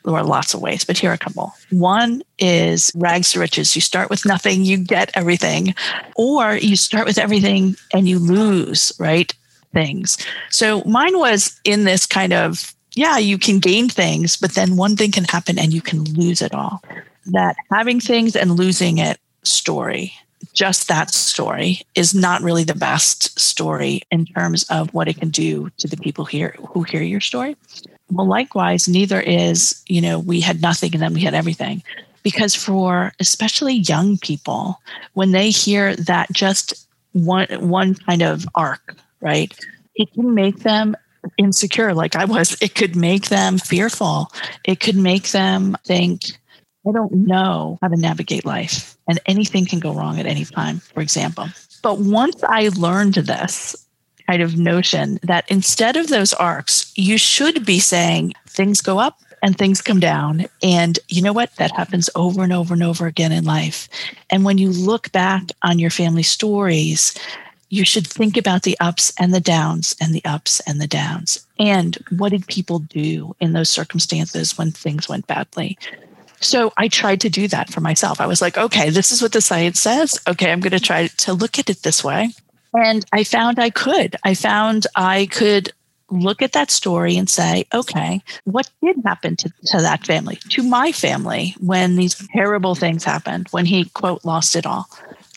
there 0.04 0.16
are 0.16 0.24
lots 0.24 0.54
of 0.54 0.62
ways, 0.62 0.86
but 0.86 0.98
here 0.98 1.12
are 1.12 1.16
a 1.16 1.18
couple. 1.18 1.54
One 1.72 2.24
is 2.38 2.92
rags 2.96 3.32
to 3.34 3.40
riches. 3.40 3.76
You 3.76 3.82
start 3.82 4.10
with 4.10 4.26
nothing, 4.26 4.64
you 4.64 4.78
get 4.78 5.12
everything, 5.14 5.76
or 6.16 6.56
you 6.56 6.76
start 6.76 7.06
with 7.06 7.18
everything 7.18 7.76
and 7.94 8.08
you 8.08 8.20
lose, 8.20 8.94
right? 9.00 9.34
Things. 9.74 10.18
So 10.50 10.84
mine 10.86 11.18
was 11.20 11.60
in 11.64 11.84
this 11.84 12.06
kind 12.06 12.34
of, 12.34 12.74
yeah, 12.96 13.18
you 13.18 13.38
can 13.38 13.60
gain 13.60 13.90
things, 13.90 14.36
but 14.36 14.56
then 14.56 14.78
one 14.78 14.96
thing 14.96 15.12
can 15.12 15.26
happen 15.26 15.60
and 15.60 15.74
you 15.74 15.82
can 15.82 16.04
lose 16.06 16.42
it 16.42 16.54
all. 16.54 16.82
That 17.28 17.56
having 17.72 18.00
things 18.00 18.36
and 18.36 18.52
losing 18.56 18.98
it 18.98 19.20
story 19.44 20.14
just 20.54 20.88
that 20.88 21.12
story 21.12 21.82
is 21.96 22.14
not 22.14 22.42
really 22.42 22.64
the 22.64 22.76
best 22.76 23.40
story 23.40 24.02
in 24.12 24.26
terms 24.26 24.64
of 24.70 24.94
what 24.94 25.08
it 25.08 25.18
can 25.18 25.30
do 25.30 25.70
to 25.78 25.88
the 25.88 25.98
people 25.98 26.26
here 26.26 26.56
who 26.70 26.84
hear 26.84 27.02
your 27.02 27.22
story. 27.22 27.56
Well, 28.12 28.28
likewise, 28.28 28.88
neither 28.88 29.20
is, 29.20 29.84
you 29.88 30.02
know, 30.02 30.20
we 30.20 30.42
had 30.42 30.62
nothing 30.62 30.94
and 30.94 31.02
then 31.02 31.14
we 31.14 31.22
had 31.22 31.34
everything. 31.34 31.84
Because 32.24 32.54
for 32.54 33.14
especially 33.20 33.76
young 33.76 34.18
people, 34.18 34.82
when 35.14 35.32
they 35.32 35.52
hear 35.52 35.96
that 35.96 36.32
just 36.32 36.88
one 37.14 37.48
one 37.60 37.96
kind 37.96 38.22
of 38.22 38.46
arc, 38.56 38.96
right, 39.22 39.54
it 39.96 40.12
can 40.14 40.34
make 40.34 40.60
them 40.60 40.96
insecure 41.38 41.94
like 41.94 42.16
I 42.16 42.26
was. 42.26 42.58
It 42.62 42.76
could 42.76 42.96
make 42.96 43.28
them 43.30 43.58
fearful. 43.58 44.32
It 44.64 44.80
could 44.80 44.96
make 44.96 45.32
them 45.32 45.78
think, 45.86 46.40
I 46.88 46.92
don't 46.92 47.12
know 47.12 47.78
how 47.82 47.90
to 47.90 47.98
navigate 47.98 48.46
life. 48.46 48.98
And 49.08 49.20
anything 49.26 49.66
can 49.66 49.80
go 49.80 49.94
wrong 49.94 50.20
at 50.20 50.26
any 50.26 50.46
time, 50.46 50.80
for 50.80 51.02
example. 51.02 51.48
But 51.84 52.00
once 52.00 52.44
I 52.44 52.70
learned 52.70 53.16
this, 53.16 53.76
kind 54.30 54.44
of 54.44 54.60
notion 54.60 55.18
that 55.24 55.44
instead 55.50 55.96
of 55.96 56.08
those 56.08 56.34
arcs, 56.34 56.94
you 56.96 57.18
should 57.18 57.66
be 57.66 57.80
saying 57.80 58.32
things 58.46 58.80
go 58.80 59.00
up 59.00 59.20
and 59.42 59.58
things 59.58 59.82
come 59.82 60.00
down. 60.00 60.46
And 60.62 61.00
you 61.08 61.24
know 61.24 61.34
what? 61.34 61.56
That 61.56 61.72
happens 61.72 62.12
over 62.14 62.44
and 62.44 62.54
over 62.54 62.76
and 62.76 62.84
over 62.84 63.08
again 63.08 63.32
in 63.32 63.44
life. 63.44 63.90
And 64.30 64.46
when 64.46 64.60
you 64.60 64.70
look 64.70 65.12
back 65.12 65.46
on 65.64 65.80
your 65.80 65.90
family 65.90 66.22
stories, 66.22 67.18
you 67.70 67.84
should 67.84 68.06
think 68.06 68.38
about 68.38 68.64
the 68.64 68.78
ups 68.80 69.12
and 69.20 69.34
the 69.34 69.40
downs 69.40 69.96
and 70.00 70.14
the 70.14 70.24
ups 70.26 70.60
and 70.68 70.80
the 70.80 70.88
downs. 70.88 71.44
And 71.58 71.98
what 72.18 72.30
did 72.30 72.46
people 72.46 72.80
do 72.80 73.36
in 73.40 73.54
those 73.54 73.70
circumstances 73.70 74.60
when 74.60 74.70
things 74.70 75.10
went 75.10 75.26
badly? 75.26 75.78
So 76.42 76.74
I 76.78 76.88
tried 76.88 77.22
to 77.22 77.30
do 77.30 77.48
that 77.50 77.70
for 77.70 77.82
myself. 77.82 78.22
I 78.22 78.28
was 78.28 78.42
like, 78.42 78.58
okay, 78.58 78.90
this 78.90 79.12
is 79.12 79.22
what 79.22 79.34
the 79.34 79.42
science 79.42 79.80
says. 79.80 80.20
Okay, 80.28 80.52
I'm 80.52 80.62
going 80.62 80.72
to 80.72 80.80
try 80.80 81.08
to 81.08 81.34
look 81.34 81.60
at 81.60 81.70
it 81.70 81.84
this 81.84 82.04
way. 82.04 82.30
And 82.74 83.06
I 83.12 83.24
found 83.24 83.60
I 83.60 83.70
could. 83.70 84.16
I 84.24 84.34
found 84.36 84.88
I 84.96 85.28
could 85.32 85.74
look 86.12 86.42
at 86.42 86.54
that 86.54 86.72
story 86.72 87.18
and 87.18 87.30
say, 87.30 87.66
okay, 87.74 88.22
what 88.46 88.70
did 88.82 88.98
happen 89.06 89.36
to, 89.38 89.50
to 89.66 89.78
that 89.82 90.06
family, 90.06 90.38
to 90.50 90.64
my 90.64 90.92
family, 90.92 91.56
when 91.60 91.96
these 91.96 92.16
terrible 92.34 92.76
things 92.76 93.04
happened, 93.04 93.48
when 93.52 93.66
he, 93.66 93.86
quote, 93.86 94.26
lost 94.26 94.56
it 94.56 94.66
all? 94.66 94.88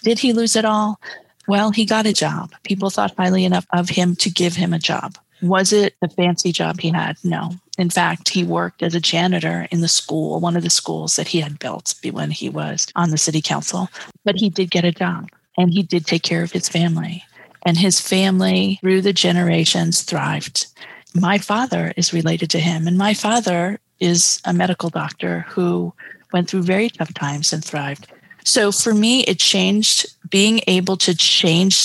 Did 0.03 0.19
he 0.19 0.33
lose 0.33 0.57
it 0.57 0.65
all? 0.65 1.01
Well, 1.49 1.71
he 1.71 1.85
got 1.85 2.07
a 2.07 2.13
job. 2.13 2.55
People 2.63 2.91
thought 2.91 3.15
highly 3.17 3.45
enough 3.45 3.67
of 3.73 3.89
him 3.89 4.17
to 4.17 4.31
give 4.31 4.57
him 4.57 4.73
a 4.73 4.79
job. 4.79 5.17
Was 5.43 5.73
it 5.73 5.95
a 6.03 6.09
fancy 6.09 6.53
job 6.53 6.81
he 6.81 6.91
had? 6.91 7.17
No. 7.25 7.51
In 7.79 7.91
fact, 7.91 8.29
he 8.29 8.45
worked 8.45 8.83
as 8.83 8.95
a 8.95 9.01
janitor 9.01 9.67
in 9.71 9.81
the 9.81 9.89
school, 9.89 10.39
one 10.41 10.57
of 10.57 10.63
the 10.63 10.71
schools 10.71 11.17
that 11.17 11.29
he 11.29 11.41
had 11.41 11.59
built 11.59 11.95
when 12.11 12.31
he 12.31 12.49
was 12.49 12.87
on 12.95 13.11
the 13.11 13.19
city 13.19 13.43
council. 13.43 13.89
But 14.25 14.37
he 14.37 14.49
did 14.49 14.71
get 14.71 14.85
a 14.85 14.93
job 14.93 15.29
and 15.59 15.73
he 15.73 15.83
did 15.83 16.07
take 16.07 16.23
care 16.23 16.43
of 16.43 16.53
his 16.53 16.69
family. 16.69 17.25
And 17.65 17.77
his 17.77 18.01
family, 18.01 18.79
through 18.81 19.03
the 19.03 19.13
generations, 19.13 20.03
thrived. 20.03 20.67
My 21.15 21.39
father 21.39 21.93
is 21.97 22.13
related 22.13 22.51
to 22.51 22.59
him, 22.59 22.89
and 22.89 22.99
my 22.99 23.15
father 23.15 23.79
is 24.01 24.41
a 24.45 24.53
medical 24.53 24.91
doctor 24.91 25.45
who 25.49 25.93
went 26.33 26.49
through 26.49 26.63
very 26.63 26.89
tough 26.89 27.15
times 27.15 27.53
and 27.53 27.65
thrived. 27.65 28.09
So 28.45 28.73
for 28.73 28.95
me, 28.95 29.21
it 29.25 29.39
changed 29.39 30.07
being 30.29 30.61
able 30.67 30.97
to 30.99 31.15
change 31.15 31.77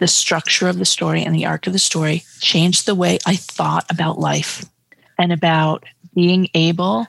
the 0.00 0.08
structure 0.08 0.68
of 0.68 0.78
the 0.78 0.84
story 0.84 1.22
and 1.22 1.34
the 1.34 1.46
arc 1.46 1.66
of 1.66 1.72
the 1.72 1.78
story, 1.78 2.24
changed 2.40 2.86
the 2.86 2.94
way 2.94 3.18
I 3.26 3.36
thought 3.36 3.84
about 3.90 4.18
life 4.18 4.64
and 5.18 5.32
about 5.32 5.84
being 6.14 6.48
able 6.54 7.06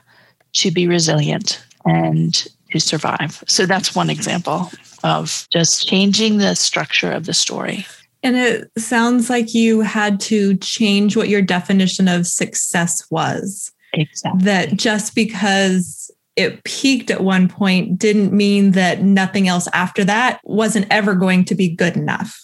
to 0.52 0.70
be 0.70 0.86
resilient 0.86 1.64
and 1.84 2.46
to 2.70 2.78
survive. 2.78 3.42
So 3.48 3.66
that's 3.66 3.94
one 3.94 4.10
example 4.10 4.70
of 5.02 5.48
just 5.52 5.88
changing 5.88 6.38
the 6.38 6.54
structure 6.54 7.10
of 7.10 7.26
the 7.26 7.34
story. 7.34 7.86
And 8.22 8.36
it 8.36 8.70
sounds 8.78 9.28
like 9.28 9.52
you 9.54 9.80
had 9.80 10.20
to 10.20 10.56
change 10.58 11.16
what 11.16 11.28
your 11.28 11.42
definition 11.42 12.06
of 12.06 12.26
success 12.26 13.04
was. 13.10 13.72
Exactly. 13.94 14.44
That 14.44 14.76
just 14.76 15.14
because 15.14 16.10
it 16.36 16.62
peaked 16.64 17.10
at 17.10 17.22
one 17.22 17.48
point 17.48 17.98
didn't 17.98 18.32
mean 18.32 18.72
that 18.72 19.02
nothing 19.02 19.48
else 19.48 19.68
after 19.72 20.04
that 20.04 20.40
wasn't 20.44 20.86
ever 20.90 21.14
going 21.14 21.44
to 21.46 21.54
be 21.54 21.74
good 21.74 21.96
enough. 21.96 22.38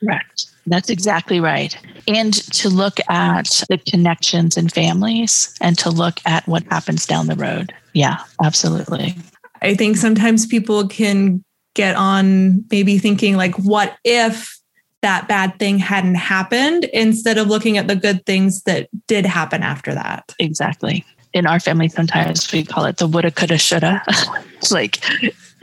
Correct. 0.00 0.46
That's 0.66 0.90
exactly 0.90 1.40
right. 1.40 1.76
And 2.06 2.34
to 2.34 2.68
look 2.68 2.98
at 3.08 3.64
the 3.68 3.78
connections 3.78 4.56
and 4.56 4.72
families 4.72 5.54
and 5.60 5.78
to 5.78 5.90
look 5.90 6.20
at 6.26 6.46
what 6.46 6.62
happens 6.64 7.06
down 7.06 7.26
the 7.26 7.36
road. 7.36 7.72
Yeah, 7.94 8.18
absolutely. 8.42 9.16
I 9.62 9.74
think 9.74 9.96
sometimes 9.96 10.46
people 10.46 10.86
can 10.88 11.42
get 11.74 11.96
on 11.96 12.64
maybe 12.70 12.98
thinking 12.98 13.36
like, 13.36 13.54
what 13.56 13.96
if 14.04 14.58
that 15.02 15.28
bad 15.28 15.58
thing 15.58 15.78
hadn't 15.78 16.16
happened 16.16 16.84
instead 16.92 17.38
of 17.38 17.46
looking 17.46 17.78
at 17.78 17.86
the 17.86 17.96
good 17.96 18.24
things 18.26 18.62
that 18.62 18.88
did 19.06 19.24
happen 19.24 19.62
after 19.62 19.94
that. 19.94 20.34
Exactly. 20.38 21.04
In 21.32 21.46
our 21.46 21.60
family, 21.60 21.88
sometimes 21.88 22.50
we 22.52 22.64
call 22.64 22.84
it 22.84 22.96
the 22.96 23.06
woulda, 23.06 23.30
coulda, 23.30 23.58
shoulda. 23.58 24.02
it's 24.56 24.72
like, 24.72 25.04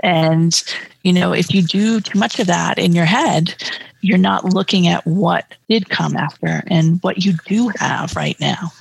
and, 0.02 0.64
you 1.06 1.14
know, 1.14 1.34
if 1.34 1.54
you 1.54 1.62
do 1.62 2.02
too 2.02 2.18
much 2.18 2.40
of 2.40 2.48
that 2.48 2.80
in 2.80 2.94
your 2.94 3.06
head, 3.06 3.54
you're 4.02 4.18
not 4.18 4.44
looking 4.44 4.88
at 4.88 5.06
what 5.06 5.46
did 5.70 5.88
come 5.88 6.18
after 6.18 6.64
and 6.68 7.02
what 7.04 7.24
you 7.24 7.34
do 7.46 7.72
have 7.78 8.16
right 8.16 8.40
now. 8.40 8.72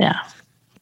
Yeah. 0.00 0.18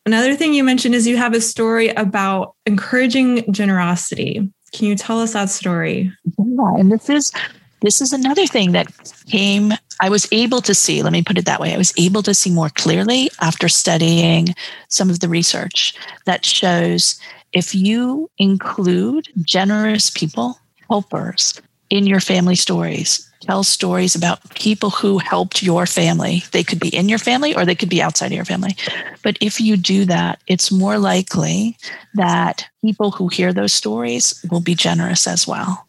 Another 0.06 0.36
thing 0.36 0.54
you 0.54 0.62
mentioned 0.62 0.94
is 0.94 1.06
you 1.06 1.16
have 1.16 1.34
a 1.34 1.40
story 1.40 1.88
about 1.88 2.54
encouraging 2.64 3.52
generosity. 3.52 4.48
Can 4.72 4.86
you 4.86 4.94
tell 4.94 5.20
us 5.20 5.32
that 5.32 5.50
story? 5.50 6.12
Yeah, 6.38 6.74
and 6.76 6.92
this 6.92 7.10
is 7.10 7.32
this 7.80 8.00
is 8.00 8.12
another 8.12 8.46
thing 8.46 8.72
that 8.72 8.86
came 9.26 9.72
i 10.00 10.08
was 10.08 10.26
able 10.32 10.62
to 10.62 10.74
see 10.74 11.02
let 11.02 11.12
me 11.12 11.22
put 11.22 11.36
it 11.36 11.44
that 11.44 11.60
way 11.60 11.74
i 11.74 11.76
was 11.76 11.92
able 11.98 12.22
to 12.22 12.32
see 12.32 12.50
more 12.50 12.70
clearly 12.70 13.30
after 13.42 13.68
studying 13.68 14.54
some 14.88 15.10
of 15.10 15.20
the 15.20 15.28
research 15.28 15.94
that 16.24 16.46
shows 16.46 17.20
if 17.52 17.74
you 17.74 18.30
include 18.38 19.28
generous 19.44 20.08
people 20.08 20.58
helpers 20.88 21.60
in 21.90 22.06
your 22.06 22.20
family 22.20 22.54
stories 22.54 23.30
tell 23.44 23.62
stories 23.62 24.14
about 24.14 24.48
people 24.54 24.90
who 24.90 25.18
helped 25.18 25.62
your 25.62 25.86
family. 25.86 26.42
They 26.52 26.64
could 26.64 26.80
be 26.80 26.88
in 26.88 27.08
your 27.08 27.18
family 27.18 27.54
or 27.54 27.64
they 27.64 27.74
could 27.74 27.90
be 27.90 28.02
outside 28.02 28.26
of 28.26 28.32
your 28.32 28.44
family. 28.44 28.76
But 29.22 29.36
if 29.40 29.60
you 29.60 29.76
do 29.76 30.04
that, 30.06 30.40
it's 30.46 30.72
more 30.72 30.98
likely 30.98 31.76
that 32.14 32.66
people 32.82 33.10
who 33.10 33.28
hear 33.28 33.52
those 33.52 33.72
stories 33.72 34.44
will 34.50 34.60
be 34.60 34.74
generous 34.74 35.26
as 35.26 35.46
well, 35.46 35.86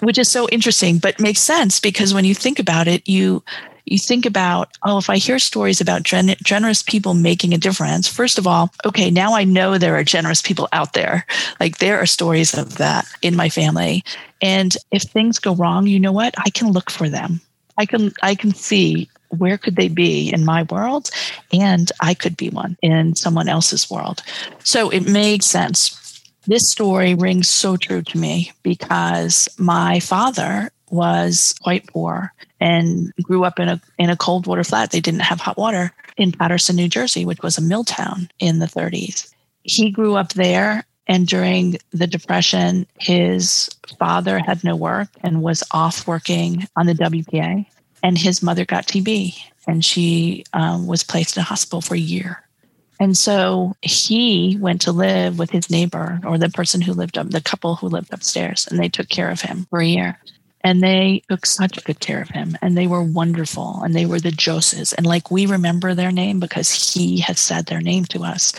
which 0.00 0.18
is 0.18 0.28
so 0.28 0.48
interesting, 0.48 0.98
but 0.98 1.20
makes 1.20 1.40
sense 1.40 1.80
because 1.80 2.14
when 2.14 2.24
you 2.24 2.34
think 2.34 2.58
about 2.58 2.88
it, 2.88 3.08
you 3.08 3.42
you 3.84 3.98
think 3.98 4.24
about, 4.26 4.70
oh, 4.84 4.98
if 4.98 5.10
I 5.10 5.16
hear 5.16 5.40
stories 5.40 5.80
about 5.80 6.04
gen- 6.04 6.36
generous 6.42 6.84
people 6.84 7.14
making 7.14 7.52
a 7.52 7.58
difference, 7.58 8.06
first 8.06 8.38
of 8.38 8.46
all, 8.46 8.70
okay, 8.84 9.10
now 9.10 9.34
I 9.34 9.42
know 9.42 9.76
there 9.76 9.96
are 9.96 10.04
generous 10.04 10.40
people 10.40 10.68
out 10.72 10.92
there. 10.92 11.26
Like 11.58 11.78
there 11.78 11.98
are 11.98 12.06
stories 12.06 12.56
of 12.56 12.78
that 12.78 13.06
in 13.22 13.34
my 13.34 13.48
family. 13.48 14.04
And 14.42 14.76
if 14.90 15.02
things 15.02 15.38
go 15.38 15.54
wrong, 15.54 15.86
you 15.86 16.00
know 16.00 16.12
what? 16.12 16.34
I 16.36 16.50
can 16.50 16.72
look 16.72 16.90
for 16.90 17.08
them. 17.08 17.40
I 17.78 17.86
can 17.86 18.12
I 18.22 18.34
can 18.34 18.52
see 18.52 19.08
where 19.28 19.56
could 19.56 19.76
they 19.76 19.88
be 19.88 20.30
in 20.30 20.44
my 20.44 20.64
world 20.64 21.10
and 21.52 21.90
I 22.00 22.12
could 22.12 22.36
be 22.36 22.50
one 22.50 22.76
in 22.82 23.14
someone 23.14 23.48
else's 23.48 23.90
world. 23.90 24.22
So 24.62 24.90
it 24.90 25.08
makes 25.08 25.46
sense. 25.46 25.98
This 26.46 26.68
story 26.68 27.14
rings 27.14 27.48
so 27.48 27.76
true 27.76 28.02
to 28.02 28.18
me 28.18 28.52
because 28.62 29.48
my 29.58 30.00
father 30.00 30.70
was 30.90 31.54
quite 31.62 31.86
poor 31.86 32.32
and 32.60 33.12
grew 33.22 33.44
up 33.44 33.58
in 33.58 33.68
a 33.68 33.80
in 33.98 34.10
a 34.10 34.16
cold 34.16 34.46
water 34.46 34.64
flat. 34.64 34.90
They 34.90 35.00
didn't 35.00 35.20
have 35.20 35.40
hot 35.40 35.56
water 35.56 35.92
in 36.16 36.32
Paterson, 36.32 36.76
New 36.76 36.88
Jersey, 36.88 37.24
which 37.24 37.42
was 37.42 37.56
a 37.56 37.62
mill 37.62 37.84
town 37.84 38.28
in 38.38 38.58
the 38.58 38.66
30s. 38.66 39.32
He 39.62 39.90
grew 39.90 40.16
up 40.16 40.32
there 40.34 40.84
and 41.06 41.26
during 41.26 41.76
the 41.90 42.06
Depression, 42.06 42.86
his 42.98 43.68
father 43.98 44.38
had 44.38 44.62
no 44.62 44.76
work 44.76 45.08
and 45.22 45.42
was 45.42 45.64
off 45.72 46.06
working 46.06 46.66
on 46.76 46.86
the 46.86 46.94
WPA. 46.94 47.66
And 48.02 48.18
his 48.18 48.42
mother 48.42 48.64
got 48.64 48.86
TB 48.86 49.36
and 49.66 49.84
she 49.84 50.44
um, 50.52 50.86
was 50.86 51.04
placed 51.04 51.36
in 51.36 51.40
a 51.40 51.44
hospital 51.44 51.80
for 51.80 51.94
a 51.94 51.98
year. 51.98 52.42
And 53.00 53.16
so 53.16 53.74
he 53.82 54.56
went 54.60 54.80
to 54.82 54.92
live 54.92 55.38
with 55.38 55.50
his 55.50 55.70
neighbor 55.70 56.20
or 56.24 56.38
the 56.38 56.48
person 56.48 56.80
who 56.80 56.92
lived 56.92 57.18
up, 57.18 57.30
the 57.30 57.40
couple 57.40 57.74
who 57.74 57.88
lived 57.88 58.12
upstairs, 58.12 58.68
and 58.68 58.78
they 58.78 58.88
took 58.88 59.08
care 59.08 59.28
of 59.28 59.40
him 59.40 59.66
for 59.70 59.80
a 59.80 59.86
year. 59.86 60.18
And 60.64 60.80
they 60.80 61.22
took 61.28 61.44
such 61.44 61.82
good 61.84 62.00
care 62.00 62.22
of 62.22 62.28
him 62.28 62.56
and 62.62 62.76
they 62.76 62.86
were 62.86 63.02
wonderful. 63.02 63.82
And 63.82 63.94
they 63.94 64.06
were 64.06 64.20
the 64.20 64.30
Joses. 64.30 64.92
And 64.92 65.06
like 65.06 65.30
we 65.30 65.46
remember 65.46 65.94
their 65.94 66.12
name 66.12 66.38
because 66.40 66.94
he 66.94 67.18
had 67.18 67.36
said 67.36 67.66
their 67.66 67.80
name 67.80 68.04
to 68.06 68.22
us. 68.22 68.52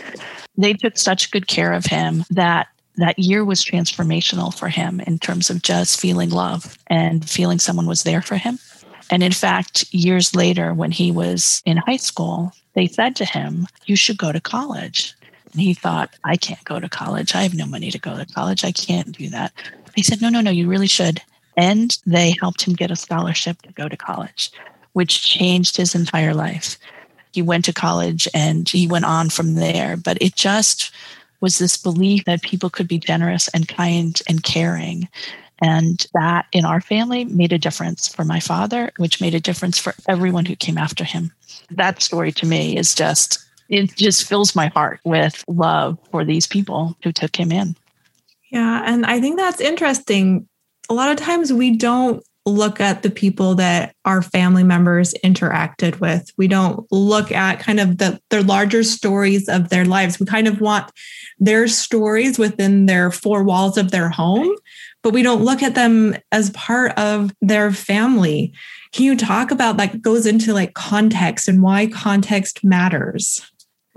They 0.57 0.74
took 0.74 0.98
such 0.98 1.31
good 1.31 1.48
care 1.48 1.74
of 1.74 1.86
him 1.86 2.25
that 2.29 2.67
that 2.98 3.17
year 3.17 3.43
was 3.43 3.63
transformational 3.63 4.53
for 4.55 4.69
him 4.69 5.00
in 5.01 5.17
terms 5.17 5.50
of 5.50 5.62
just 5.62 6.00
feeling 6.00 6.29
love 6.29 6.77
and 6.88 7.27
feeling 7.27 7.60
someone 7.60 7.88
was 7.88 8.03
there 8.03 8.22
for 8.22 8.36
him. 8.36 8.60
And 9.10 9.24
in 9.24 9.31
fact, 9.31 9.91
years 9.93 10.36
later, 10.36 10.74
when 10.74 10.91
he 10.91 11.12
was 11.12 11.62
in 11.65 11.77
high 11.77 11.98
school, 11.98 12.51
they 12.74 12.88
said 12.88 13.15
to 13.17 13.25
him, 13.25 13.67
You 13.86 13.95
should 13.95 14.17
go 14.17 14.31
to 14.31 14.39
college. 14.39 15.13
And 15.51 15.62
he 15.62 15.74
thought, 15.74 16.15
I 16.24 16.36
can't 16.36 16.63
go 16.65 16.79
to 16.79 16.89
college. 16.89 17.36
I 17.36 17.43
have 17.43 17.53
no 17.53 17.65
money 17.65 17.91
to 17.91 18.00
go 18.00 18.17
to 18.17 18.25
college. 18.25 18.63
I 18.63 18.72
can't 18.72 19.15
do 19.15 19.29
that. 19.29 19.53
They 19.95 20.01
said, 20.01 20.22
No, 20.22 20.29
no, 20.29 20.41
no, 20.41 20.51
you 20.51 20.67
really 20.67 20.88
should. 20.88 21.22
And 21.55 21.98
they 22.05 22.36
helped 22.39 22.63
him 22.63 22.74
get 22.74 22.91
a 22.91 22.95
scholarship 22.95 23.62
to 23.62 23.72
go 23.74 23.88
to 23.88 23.98
college, 23.98 24.51
which 24.93 25.22
changed 25.22 25.77
his 25.77 25.93
entire 25.95 26.33
life. 26.33 26.77
He 27.31 27.41
went 27.41 27.65
to 27.65 27.74
college 27.74 28.27
and 28.33 28.67
he 28.67 28.88
went 28.88 29.05
on 29.05 29.29
from 29.29 29.55
there. 29.55 29.98
But 29.98 30.22
it 30.22 30.36
just 30.36 30.91
was 31.41 31.57
this 31.57 31.77
belief 31.77 32.25
that 32.25 32.41
people 32.41 32.69
could 32.69 32.88
be 32.88 32.98
generous 32.98 33.50
and 33.50 33.67
kind 33.67 34.22
and 34.27 34.43
caring. 34.43 35.10
And 35.62 36.05
that 36.13 36.45
in 36.51 36.65
our 36.65 36.81
family 36.81 37.25
made 37.25 37.53
a 37.53 37.57
difference 37.57 38.07
for 38.07 38.24
my 38.24 38.39
father, 38.39 38.91
which 38.98 39.22
made 39.22 39.36
a 39.36 39.39
difference 39.39 39.77
for 39.77 39.93
everyone 40.07 40.45
who 40.45 40.55
came 40.55 40.77
after 40.77 41.03
him. 41.03 41.31
That 41.69 42.01
story 42.01 42.31
to 42.33 42.45
me 42.45 42.77
is 42.77 42.95
just, 42.95 43.39
it 43.69 43.95
just 43.95 44.27
fills 44.27 44.55
my 44.55 44.67
heart 44.67 45.00
with 45.03 45.43
love 45.48 45.98
for 46.12 46.25
these 46.25 46.48
people 46.48 46.98
who 47.03 47.12
took 47.12 47.36
him 47.36 47.51
in. 47.51 47.75
Yeah. 48.51 48.83
And 48.86 49.05
I 49.05 49.19
think 49.19 49.38
that's 49.38 49.62
interesting 49.62 50.48
a 50.90 50.94
lot 50.94 51.12
of 51.12 51.18
times 51.18 51.52
we 51.54 51.75
don't 51.75 52.24
look 52.46 52.82
at 52.82 53.04
the 53.04 53.10
people 53.10 53.56
that 53.56 53.96
our 54.04 54.22
family 54.22 54.63
members 54.63 55.13
interacted 55.24 56.00
with. 56.02 56.30
We 56.38 56.48
don't 56.48 56.86
look 56.92 57.32
at 57.32 57.60
kind 57.60 57.80
of 57.80 57.98
the 58.00 58.20
their 58.30 58.44
larger 58.44 58.84
stories 58.84 59.48
of 59.48 59.70
their 59.70 59.86
lives. 59.86 60.20
We 60.20 60.25
kind 60.25 60.48
of 60.48 60.60
want 60.60 60.92
their 61.40 61.68
stories 61.68 62.38
within 62.38 62.86
their 62.86 63.12
four 63.12 63.44
walls 63.44 63.78
of 63.78 63.92
their 63.92 64.10
home, 64.10 64.54
but 65.04 65.13
we 65.13 65.24
don't 65.24 65.44
look 65.44 65.63
at 65.63 65.75
them 65.75 66.16
as 66.32 66.50
part 66.52 66.92
of 66.98 67.32
their 67.42 67.72
family. 67.72 68.54
Can 68.92 69.06
you 69.06 69.16
talk 69.16 69.50
about 69.50 69.78
that 69.78 70.02
goes 70.02 70.25
into 70.25 70.54
like 70.54 70.74
context 70.74 71.48
and 71.48 71.62
why 71.62 71.88
context 71.88 72.63
matters? 72.63 73.42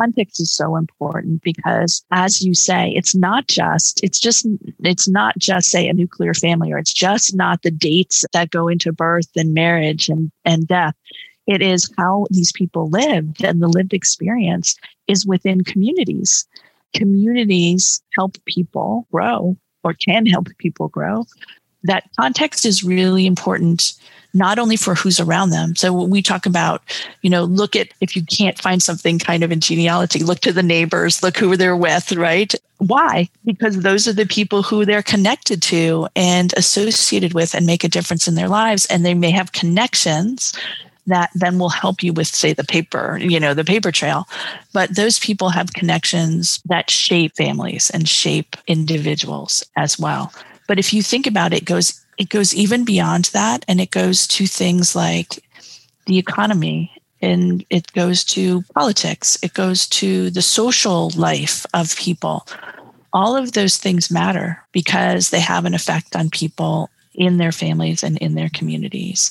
Context 0.00 0.40
is 0.40 0.52
so 0.52 0.76
important 0.76 1.42
because 1.42 2.04
as 2.10 2.42
you 2.42 2.54
say 2.54 2.90
it's 2.94 3.14
not 3.14 3.46
just 3.48 4.02
it's 4.02 4.18
just 4.18 4.46
it's 4.80 5.08
not 5.08 5.36
just 5.38 5.70
say 5.70 5.88
a 5.88 5.94
nuclear 5.94 6.34
family 6.34 6.72
or 6.72 6.78
it's 6.78 6.92
just 6.92 7.34
not 7.34 7.62
the 7.62 7.70
dates 7.70 8.24
that 8.32 8.50
go 8.50 8.68
into 8.68 8.92
birth 8.92 9.28
and 9.36 9.54
marriage 9.54 10.08
and 10.08 10.30
and 10.44 10.68
death. 10.68 10.94
It 11.46 11.62
is 11.62 11.92
how 11.96 12.26
these 12.30 12.52
people 12.52 12.88
lived 12.90 13.44
and 13.44 13.62
the 13.62 13.68
lived 13.68 13.94
experience 13.94 14.76
is 15.06 15.26
within 15.26 15.62
communities. 15.62 16.46
Communities 16.94 18.02
help 18.16 18.36
people 18.46 19.06
grow 19.12 19.56
or 19.84 19.94
can 19.94 20.26
help 20.26 20.48
people 20.58 20.88
grow. 20.88 21.24
That 21.84 22.04
context 22.18 22.66
is 22.66 22.82
really 22.82 23.26
important 23.26 23.94
not 24.36 24.58
only 24.58 24.76
for 24.76 24.94
who's 24.94 25.18
around 25.18 25.50
them. 25.50 25.74
So 25.74 25.92
when 25.92 26.10
we 26.10 26.22
talk 26.22 26.46
about, 26.46 26.82
you 27.22 27.30
know, 27.30 27.44
look 27.44 27.74
at 27.74 27.88
if 28.00 28.14
you 28.14 28.22
can't 28.24 28.60
find 28.60 28.82
something 28.82 29.18
kind 29.18 29.42
of 29.42 29.50
in 29.50 29.60
genealogy, 29.60 30.20
look 30.20 30.40
to 30.40 30.52
the 30.52 30.62
neighbors, 30.62 31.22
look 31.22 31.36
who 31.36 31.56
they're 31.56 31.76
with, 31.76 32.12
right? 32.12 32.54
Why? 32.78 33.28
Because 33.44 33.80
those 33.80 34.06
are 34.06 34.12
the 34.12 34.26
people 34.26 34.62
who 34.62 34.84
they're 34.84 35.02
connected 35.02 35.62
to 35.62 36.08
and 36.14 36.52
associated 36.56 37.32
with 37.32 37.54
and 37.54 37.64
make 37.64 37.84
a 37.84 37.88
difference 37.88 38.28
in 38.28 38.34
their 38.34 38.48
lives. 38.48 38.84
And 38.86 39.04
they 39.04 39.14
may 39.14 39.30
have 39.30 39.52
connections 39.52 40.52
that 41.06 41.30
then 41.34 41.58
will 41.58 41.68
help 41.68 42.02
you 42.02 42.12
with 42.12 42.26
say 42.26 42.52
the 42.52 42.64
paper 42.64 43.16
you 43.22 43.38
know 43.38 43.54
the 43.54 43.62
paper 43.62 43.92
trail 43.92 44.26
but 44.72 44.96
those 44.96 45.20
people 45.20 45.50
have 45.50 45.72
connections 45.72 46.60
that 46.64 46.90
shape 46.90 47.32
families 47.36 47.90
and 47.90 48.08
shape 48.08 48.56
individuals 48.66 49.64
as 49.76 50.00
well 50.00 50.32
but 50.66 50.78
if 50.78 50.92
you 50.92 51.02
think 51.02 51.26
about 51.26 51.52
it, 51.52 51.58
it 51.58 51.64
goes 51.64 52.04
it 52.18 52.28
goes 52.28 52.54
even 52.54 52.84
beyond 52.84 53.26
that 53.26 53.64
and 53.68 53.80
it 53.80 53.90
goes 53.90 54.26
to 54.26 54.46
things 54.46 54.96
like 54.96 55.42
the 56.06 56.18
economy 56.18 56.90
and 57.20 57.64
it 57.70 57.92
goes 57.92 58.24
to 58.24 58.62
politics 58.74 59.38
it 59.42 59.54
goes 59.54 59.86
to 59.88 60.30
the 60.30 60.42
social 60.42 61.10
life 61.10 61.66
of 61.74 61.96
people. 61.96 62.46
All 63.12 63.36
of 63.36 63.52
those 63.52 63.78
things 63.78 64.10
matter 64.10 64.62
because 64.72 65.30
they 65.30 65.40
have 65.40 65.64
an 65.64 65.74
effect 65.74 66.14
on 66.14 66.28
people 66.30 66.90
in 67.14 67.38
their 67.38 67.52
families 67.52 68.02
and 68.02 68.18
in 68.18 68.34
their 68.34 68.50
communities. 68.50 69.30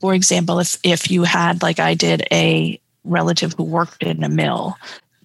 For 0.00 0.14
example 0.14 0.58
if 0.58 0.78
if 0.82 1.10
you 1.10 1.24
had 1.24 1.62
like 1.62 1.78
i 1.78 1.94
did 1.94 2.26
a 2.32 2.80
relative 3.04 3.54
who 3.54 3.64
worked 3.64 4.02
in 4.02 4.22
a 4.24 4.28
mill 4.28 4.76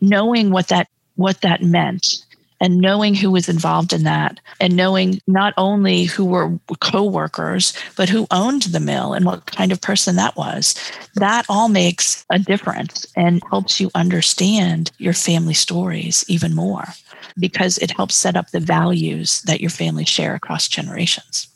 knowing 0.02 0.50
what 0.50 0.68
that 0.68 0.88
what 1.16 1.42
that 1.42 1.62
meant 1.62 2.25
and 2.62 2.78
knowing 2.78 3.14
who 3.16 3.32
was 3.32 3.50
involved 3.50 3.94
in 3.94 4.04
that 4.04 4.40
and 4.60 4.76
knowing 4.76 5.20
not 5.28 5.54
only 5.58 6.06
who 6.06 6.26
were 6.26 6.58
co-workers 6.80 7.74
but 7.96 8.10
who 8.10 8.28
owned 8.32 8.64
the 8.64 8.80
mill 8.80 9.14
and 9.14 9.26
what 9.26 9.46
kind 9.46 9.72
of 9.72 9.82
person 9.82 10.16
that 10.16 10.36
was 10.36 10.76
that 11.16 11.46
all 11.50 11.70
makes 11.70 12.26
a 12.32 12.40
difference 12.40 13.06
and 13.16 13.42
helps 13.50 13.80
you 13.80 13.90
understand 13.96 14.92
your 14.98 15.14
family 15.14 15.54
stories 15.54 16.24
even 16.28 16.56
more 16.56 16.86
because 17.38 17.78
it 17.80 17.92
helps 17.92 18.16
set 18.16 18.38
up 18.38 18.52
the 18.52 18.60
values 18.60 19.42
that 19.42 19.62
your 19.62 19.70
family 19.70 20.06
share 20.06 20.36
across 20.36 20.68
generations 20.68 21.48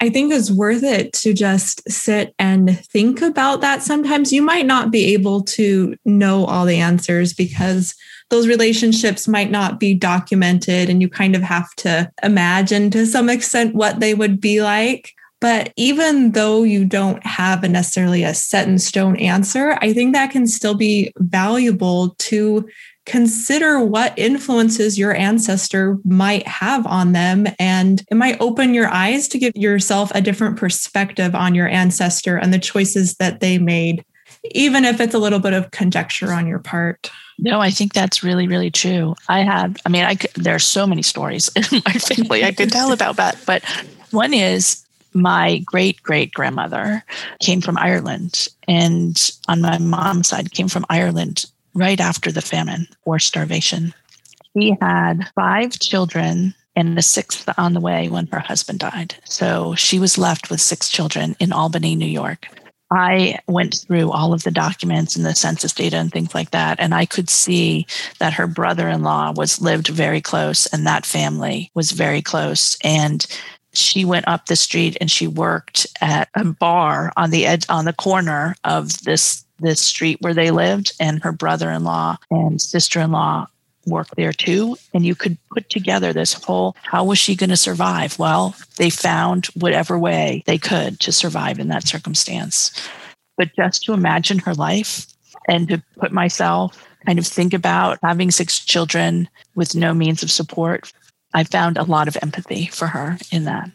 I 0.00 0.10
think 0.10 0.32
it's 0.32 0.50
worth 0.50 0.84
it 0.84 1.12
to 1.14 1.32
just 1.32 1.88
sit 1.90 2.34
and 2.38 2.78
think 2.86 3.20
about 3.20 3.60
that. 3.62 3.82
Sometimes 3.82 4.32
you 4.32 4.42
might 4.42 4.66
not 4.66 4.92
be 4.92 5.12
able 5.12 5.42
to 5.42 5.96
know 6.04 6.44
all 6.44 6.66
the 6.66 6.76
answers 6.78 7.32
because 7.32 7.94
those 8.30 8.46
relationships 8.46 9.26
might 9.26 9.50
not 9.50 9.80
be 9.80 9.94
documented 9.94 10.88
and 10.88 11.02
you 11.02 11.08
kind 11.08 11.34
of 11.34 11.42
have 11.42 11.74
to 11.76 12.10
imagine 12.22 12.90
to 12.90 13.06
some 13.06 13.28
extent 13.28 13.74
what 13.74 13.98
they 13.98 14.14
would 14.14 14.40
be 14.40 14.62
like. 14.62 15.12
But 15.40 15.72
even 15.76 16.32
though 16.32 16.62
you 16.62 16.84
don't 16.84 17.24
have 17.24 17.62
a 17.64 17.68
necessarily 17.68 18.24
a 18.24 18.34
set 18.34 18.68
in 18.68 18.78
stone 18.78 19.16
answer, 19.16 19.78
I 19.80 19.92
think 19.92 20.12
that 20.12 20.30
can 20.30 20.46
still 20.46 20.74
be 20.74 21.12
valuable 21.18 22.16
to 22.18 22.68
consider 23.08 23.80
what 23.80 24.16
influences 24.18 24.98
your 24.98 25.14
ancestor 25.14 25.98
might 26.04 26.46
have 26.46 26.86
on 26.86 27.12
them. 27.12 27.46
And 27.58 28.04
it 28.10 28.14
might 28.14 28.40
open 28.40 28.74
your 28.74 28.88
eyes 28.88 29.26
to 29.28 29.38
give 29.38 29.56
yourself 29.56 30.12
a 30.14 30.20
different 30.20 30.58
perspective 30.58 31.34
on 31.34 31.54
your 31.54 31.66
ancestor 31.66 32.36
and 32.36 32.52
the 32.52 32.58
choices 32.58 33.14
that 33.14 33.40
they 33.40 33.58
made, 33.58 34.04
even 34.50 34.84
if 34.84 35.00
it's 35.00 35.14
a 35.14 35.18
little 35.18 35.38
bit 35.38 35.54
of 35.54 35.70
conjecture 35.70 36.32
on 36.32 36.46
your 36.46 36.58
part. 36.58 37.10
No, 37.38 37.60
I 37.60 37.70
think 37.70 37.94
that's 37.94 38.22
really, 38.22 38.46
really 38.46 38.70
true. 38.70 39.14
I 39.28 39.40
had, 39.40 39.80
I 39.86 39.88
mean, 39.88 40.04
I 40.04 40.14
could, 40.14 40.32
there 40.34 40.54
are 40.54 40.60
so 40.60 40.86
many 40.86 41.02
stories 41.02 41.48
in 41.56 41.82
my 41.86 41.92
family 41.92 42.44
I 42.44 42.52
could 42.52 42.70
tell 42.70 42.92
about 42.92 43.16
that, 43.16 43.38
but 43.46 43.64
one 44.10 44.34
is 44.34 44.84
my 45.14 45.58
great 45.64 46.02
great 46.02 46.32
grandmother 46.34 47.02
came 47.40 47.62
from 47.62 47.78
Ireland, 47.78 48.48
and 48.68 49.32
on 49.48 49.62
my 49.62 49.78
mom's 49.78 50.28
side, 50.28 50.52
came 50.52 50.68
from 50.68 50.84
Ireland 50.90 51.46
right 51.78 52.00
after 52.00 52.30
the 52.32 52.42
famine 52.42 52.88
or 53.04 53.18
starvation. 53.18 53.94
She 54.56 54.76
had 54.80 55.28
five 55.34 55.78
children 55.78 56.54
and 56.74 56.96
the 56.96 57.02
sixth 57.02 57.48
on 57.58 57.74
the 57.74 57.80
way 57.80 58.08
when 58.08 58.26
her 58.28 58.38
husband 58.38 58.80
died. 58.80 59.14
So 59.24 59.74
she 59.74 59.98
was 59.98 60.18
left 60.18 60.50
with 60.50 60.60
six 60.60 60.88
children 60.88 61.36
in 61.40 61.52
Albany, 61.52 61.94
New 61.94 62.06
York. 62.06 62.46
I 62.90 63.38
went 63.46 63.84
through 63.86 64.10
all 64.10 64.32
of 64.32 64.44
the 64.44 64.50
documents 64.50 65.14
and 65.14 65.24
the 65.24 65.34
census 65.34 65.72
data 65.74 65.96
and 65.96 66.10
things 66.10 66.34
like 66.34 66.52
that, 66.52 66.80
and 66.80 66.94
I 66.94 67.04
could 67.04 67.28
see 67.28 67.86
that 68.18 68.32
her 68.32 68.46
brother-in-law 68.46 69.34
was 69.36 69.60
lived 69.60 69.88
very 69.88 70.22
close, 70.22 70.66
and 70.66 70.86
that 70.86 71.04
family 71.04 71.70
was 71.74 71.90
very 71.90 72.22
close. 72.22 72.78
And 72.82 73.26
she 73.74 74.04
went 74.04 74.26
up 74.26 74.46
the 74.46 74.56
street 74.56 74.96
and 75.00 75.10
she 75.10 75.26
worked 75.26 75.86
at 76.00 76.28
a 76.34 76.44
bar 76.44 77.12
on 77.16 77.30
the 77.30 77.44
edge 77.44 77.66
on 77.68 77.84
the 77.84 77.92
corner 77.92 78.56
of 78.64 79.02
this 79.02 79.44
this 79.58 79.80
street 79.80 80.18
where 80.20 80.34
they 80.34 80.50
lived 80.50 80.92
and 81.00 81.22
her 81.22 81.32
brother-in-law 81.32 82.16
and 82.30 82.60
sister-in-law 82.60 83.46
worked 83.86 84.16
there 84.16 84.32
too. 84.32 84.76
And 84.92 85.06
you 85.06 85.14
could 85.14 85.38
put 85.50 85.70
together 85.70 86.12
this 86.12 86.32
whole 86.32 86.76
how 86.82 87.04
was 87.04 87.18
she 87.18 87.34
going 87.34 87.50
to 87.50 87.56
survive? 87.56 88.18
Well 88.18 88.54
they 88.76 88.90
found 88.90 89.46
whatever 89.54 89.98
way 89.98 90.42
they 90.46 90.58
could 90.58 91.00
to 91.00 91.12
survive 91.12 91.58
in 91.58 91.68
that 91.68 91.88
circumstance. 91.88 92.70
But 93.36 93.54
just 93.54 93.84
to 93.84 93.92
imagine 93.92 94.40
her 94.40 94.54
life 94.54 95.06
and 95.48 95.68
to 95.68 95.82
put 95.98 96.12
myself 96.12 96.84
kind 97.06 97.18
of 97.18 97.26
think 97.26 97.54
about 97.54 97.98
having 98.02 98.30
six 98.30 98.58
children 98.58 99.28
with 99.54 99.74
no 99.74 99.94
means 99.94 100.22
of 100.22 100.30
support 100.30 100.92
I 101.34 101.44
found 101.44 101.76
a 101.76 101.84
lot 101.84 102.08
of 102.08 102.16
empathy 102.22 102.66
for 102.66 102.86
her 102.86 103.18
in 103.30 103.44
that. 103.44 103.70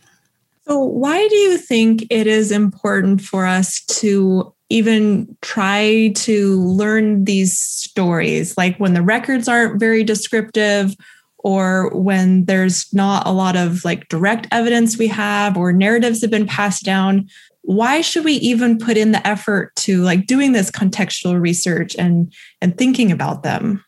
So, 0.68 0.84
why 0.84 1.28
do 1.28 1.36
you 1.36 1.58
think 1.58 2.08
it 2.10 2.26
is 2.26 2.52
important 2.52 3.22
for 3.22 3.46
us 3.46 3.82
to 4.00 4.54
even 4.74 5.38
try 5.42 6.12
to 6.16 6.62
learn 6.62 7.26
these 7.26 7.58
stories? 7.58 8.58
Like 8.58 8.78
when 8.78 8.94
the 8.94 9.02
records 9.02 9.48
aren't 9.48 9.80
very 9.80 10.04
descriptive, 10.04 10.96
or 11.44 11.90
when 11.94 12.46
there's 12.46 12.92
not 12.94 13.28
a 13.28 13.32
lot 13.32 13.56
of 13.56 13.84
like 13.84 14.08
direct 14.08 14.48
evidence 14.52 14.98
we 14.98 15.08
have, 15.08 15.58
or 15.58 15.74
narratives 15.74 16.22
have 16.22 16.32
been 16.32 16.48
passed 16.48 16.84
down. 16.84 17.28
Why 17.62 18.02
should 18.02 18.26
we 18.26 18.34
even 18.34 18.78
put 18.78 18.98
in 18.98 19.12
the 19.12 19.26
effort 19.28 19.76
to 19.78 20.02
like 20.02 20.26
doing 20.26 20.54
this 20.54 20.72
contextual 20.72 21.40
research 21.40 21.96
and 21.98 22.34
and 22.62 22.78
thinking 22.78 23.12
about 23.12 23.44
them? 23.44 23.84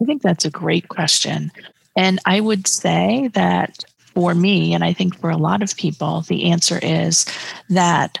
I 0.00 0.04
think 0.04 0.22
that's 0.22 0.44
a 0.44 0.50
great 0.50 0.88
question. 0.88 1.50
And 1.96 2.18
I 2.24 2.40
would 2.40 2.66
say 2.66 3.28
that 3.34 3.84
for 4.14 4.34
me, 4.34 4.74
and 4.74 4.84
I 4.84 4.92
think 4.92 5.18
for 5.18 5.30
a 5.30 5.36
lot 5.36 5.62
of 5.62 5.76
people, 5.76 6.22
the 6.22 6.50
answer 6.50 6.78
is 6.82 7.26
that 7.68 8.18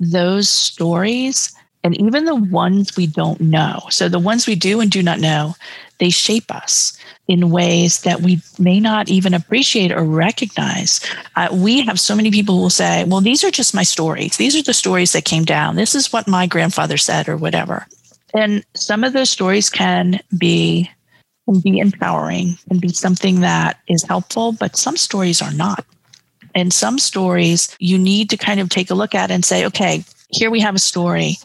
those 0.00 0.48
stories, 0.48 1.52
and 1.84 1.96
even 2.00 2.24
the 2.24 2.34
ones 2.34 2.96
we 2.96 3.06
don't 3.06 3.40
know, 3.40 3.80
so 3.90 4.08
the 4.08 4.18
ones 4.18 4.46
we 4.46 4.54
do 4.54 4.80
and 4.80 4.90
do 4.90 5.02
not 5.02 5.20
know, 5.20 5.54
they 5.98 6.10
shape 6.10 6.54
us 6.54 6.96
in 7.26 7.50
ways 7.50 8.02
that 8.02 8.20
we 8.20 8.40
may 8.58 8.80
not 8.80 9.08
even 9.08 9.34
appreciate 9.34 9.92
or 9.92 10.02
recognize. 10.02 11.00
Uh, 11.36 11.48
we 11.52 11.82
have 11.82 12.00
so 12.00 12.14
many 12.14 12.30
people 12.30 12.54
who 12.56 12.62
will 12.62 12.70
say, 12.70 13.04
well, 13.04 13.20
these 13.20 13.44
are 13.44 13.50
just 13.50 13.74
my 13.74 13.82
stories. 13.82 14.36
These 14.36 14.56
are 14.56 14.62
the 14.62 14.72
stories 14.74 15.12
that 15.12 15.24
came 15.24 15.44
down. 15.44 15.76
This 15.76 15.94
is 15.94 16.12
what 16.12 16.28
my 16.28 16.46
grandfather 16.46 16.96
said, 16.96 17.28
or 17.28 17.36
whatever. 17.36 17.86
And 18.34 18.64
some 18.74 19.04
of 19.04 19.12
those 19.12 19.30
stories 19.30 19.70
can 19.70 20.20
be 20.36 20.90
can 21.46 21.60
be 21.60 21.78
empowering 21.78 22.58
and 22.68 22.80
be 22.80 22.90
something 22.90 23.40
that 23.40 23.78
is 23.88 24.02
helpful, 24.02 24.52
but 24.52 24.76
some 24.76 24.98
stories 24.98 25.40
are 25.40 25.52
not. 25.52 25.84
And 26.54 26.72
some 26.72 26.98
stories 26.98 27.76
you 27.78 27.98
need 27.98 28.30
to 28.30 28.36
kind 28.36 28.60
of 28.60 28.68
take 28.68 28.90
a 28.90 28.94
look 28.94 29.14
at 29.14 29.30
and 29.30 29.44
say, 29.44 29.66
okay, 29.66 30.04
here 30.30 30.50
we 30.50 30.60
have 30.60 30.74
a 30.74 30.80
story. 30.80 31.36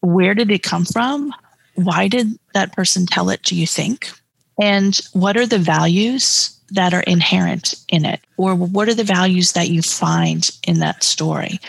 Where 0.00 0.34
did 0.34 0.50
it 0.50 0.62
come 0.62 0.84
from? 0.84 1.32
Why 1.74 2.08
did 2.08 2.38
that 2.54 2.72
person 2.72 3.06
tell 3.06 3.30
it, 3.30 3.42
do 3.42 3.56
you 3.56 3.66
think? 3.66 4.10
And 4.60 4.98
what 5.12 5.36
are 5.36 5.46
the 5.46 5.58
values 5.58 6.58
that 6.70 6.94
are 6.94 7.02
inherent 7.02 7.74
in 7.88 8.04
it? 8.04 8.20
Or 8.36 8.54
what 8.54 8.88
are 8.88 8.94
the 8.94 9.04
values 9.04 9.52
that 9.52 9.70
you 9.70 9.82
find 9.82 10.50
in 10.66 10.78
that 10.80 11.02
story? 11.02 11.60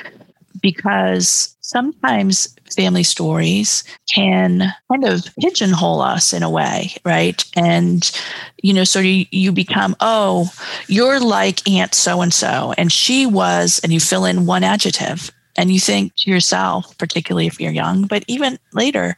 Because 0.61 1.55
sometimes 1.61 2.52
family 2.75 3.03
stories 3.03 3.83
can 4.13 4.73
kind 4.91 5.05
of 5.05 5.25
pigeonhole 5.39 6.01
us 6.01 6.33
in 6.33 6.43
a 6.43 6.49
way, 6.49 6.95
right? 7.05 7.43
And, 7.55 8.09
you 8.61 8.73
know, 8.73 8.83
so 8.83 8.99
you, 8.99 9.25
you 9.31 9.51
become, 9.51 9.95
oh, 9.99 10.51
you're 10.87 11.19
like 11.19 11.67
Aunt 11.69 11.93
so 11.93 12.21
and 12.21 12.33
so, 12.33 12.73
and 12.77 12.91
she 12.91 13.25
was, 13.25 13.79
and 13.83 13.93
you 13.93 13.99
fill 13.99 14.25
in 14.25 14.45
one 14.45 14.63
adjective. 14.63 15.31
And 15.55 15.71
you 15.71 15.79
think 15.79 16.15
to 16.17 16.31
yourself, 16.31 16.97
particularly 16.97 17.45
if 17.45 17.61
you're 17.61 17.71
young, 17.71 18.07
but 18.07 18.23
even 18.27 18.57
later, 18.73 19.15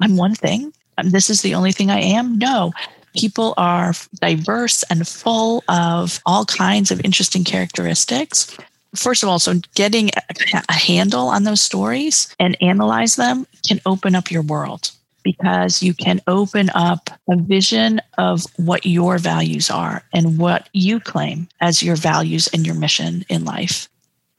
I'm 0.00 0.16
one 0.16 0.34
thing. 0.34 0.72
Um, 0.98 1.10
this 1.10 1.28
is 1.28 1.42
the 1.42 1.54
only 1.54 1.72
thing 1.72 1.90
I 1.90 2.00
am. 2.00 2.38
No, 2.38 2.72
people 3.16 3.54
are 3.56 3.92
diverse 4.20 4.84
and 4.84 5.06
full 5.06 5.64
of 5.68 6.20
all 6.24 6.44
kinds 6.44 6.90
of 6.90 7.00
interesting 7.04 7.44
characteristics 7.44 8.56
first 8.94 9.22
of 9.22 9.28
all, 9.28 9.38
so 9.38 9.60
getting 9.74 10.10
a, 10.68 10.72
handle 10.72 11.28
on 11.28 11.44
those 11.44 11.62
stories 11.62 12.34
and 12.38 12.56
analyze 12.60 13.16
them 13.16 13.46
can 13.66 13.80
open 13.86 14.14
up 14.14 14.30
your 14.30 14.42
world 14.42 14.90
because 15.22 15.82
you 15.82 15.94
can 15.94 16.20
open 16.26 16.70
up 16.74 17.10
a 17.30 17.36
vision 17.36 18.00
of 18.18 18.44
what 18.56 18.84
your 18.84 19.18
values 19.18 19.70
are 19.70 20.02
and 20.12 20.38
what 20.38 20.68
you 20.72 20.98
claim 20.98 21.48
as 21.60 21.82
your 21.82 21.96
values 21.96 22.48
and 22.52 22.66
your 22.66 22.74
mission 22.74 23.24
in 23.28 23.44
life. 23.44 23.88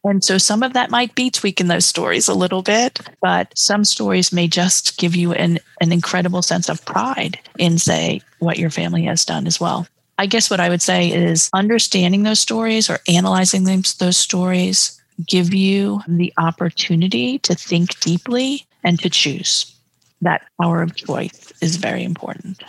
And 0.06 0.22
so 0.24 0.38
some 0.38 0.64
of 0.64 0.74
that 0.74 0.92
might 0.92 1.16
be 1.16 1.30
tweaking 1.30 1.68
those 1.68 1.86
stories 1.86 2.28
a 2.28 2.34
little 2.34 2.62
bit, 2.62 3.00
but 3.22 3.58
some 3.58 3.86
stories 3.86 4.34
may 4.34 4.48
just 4.50 4.98
give 4.98 5.16
you 5.16 5.32
an, 5.32 5.60
an 5.80 5.94
incredible 5.94 6.42
sense 6.42 6.68
of 6.68 6.84
pride 6.84 7.40
in, 7.58 7.78
say, 7.78 8.22
what 8.40 8.60
your 8.60 8.70
family 8.70 9.04
has 9.04 9.24
done 9.24 9.48
as 9.48 9.62
well. 9.62 9.88
I 10.18 10.26
guess 10.26 10.50
what 10.50 10.60
I 10.60 10.70
would 10.70 10.82
say 10.82 11.12
is 11.12 11.50
understanding 11.54 12.24
those 12.24 12.40
stories 12.40 12.90
or 12.90 13.00
analyzing 13.08 13.64
those 13.64 14.18
stories 14.18 15.02
give 15.28 15.54
you 15.54 16.02
the 16.08 16.34
opportunity 16.38 17.40
to 17.40 17.56
think 17.56 18.00
deeply 18.00 18.66
and 18.84 19.00
to 19.00 19.10
choose. 19.10 19.76
That 20.22 20.44
power 20.62 20.82
of 20.82 20.96
choice 20.96 21.52
is 21.62 21.76
very 21.76 22.04
important. 22.04 22.64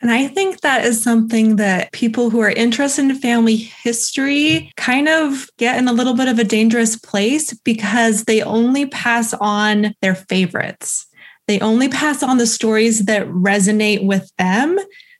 And 0.00 0.12
I 0.12 0.28
think 0.28 0.60
that 0.60 0.84
is 0.84 1.02
something 1.02 1.56
that 1.56 1.90
people 1.90 2.30
who 2.30 2.40
are 2.40 2.50
interested 2.50 3.02
in 3.02 3.14
family 3.16 3.56
history 3.56 4.72
kind 4.76 5.08
of 5.08 5.48
get 5.56 5.76
in 5.76 5.88
a 5.88 5.92
little 5.92 6.14
bit 6.14 6.28
of 6.28 6.38
a 6.38 6.44
dangerous 6.44 6.96
place 6.96 7.52
because 7.52 8.24
they 8.24 8.42
only 8.42 8.86
pass 8.86 9.34
on 9.34 9.94
their 10.00 10.14
favorites. 10.14 11.06
They 11.48 11.58
only 11.60 11.88
pass 11.88 12.22
on 12.22 12.38
the 12.38 12.46
stories 12.46 13.06
that 13.06 13.26
resonate 13.26 14.04
with 14.04 14.30
them 14.36 14.78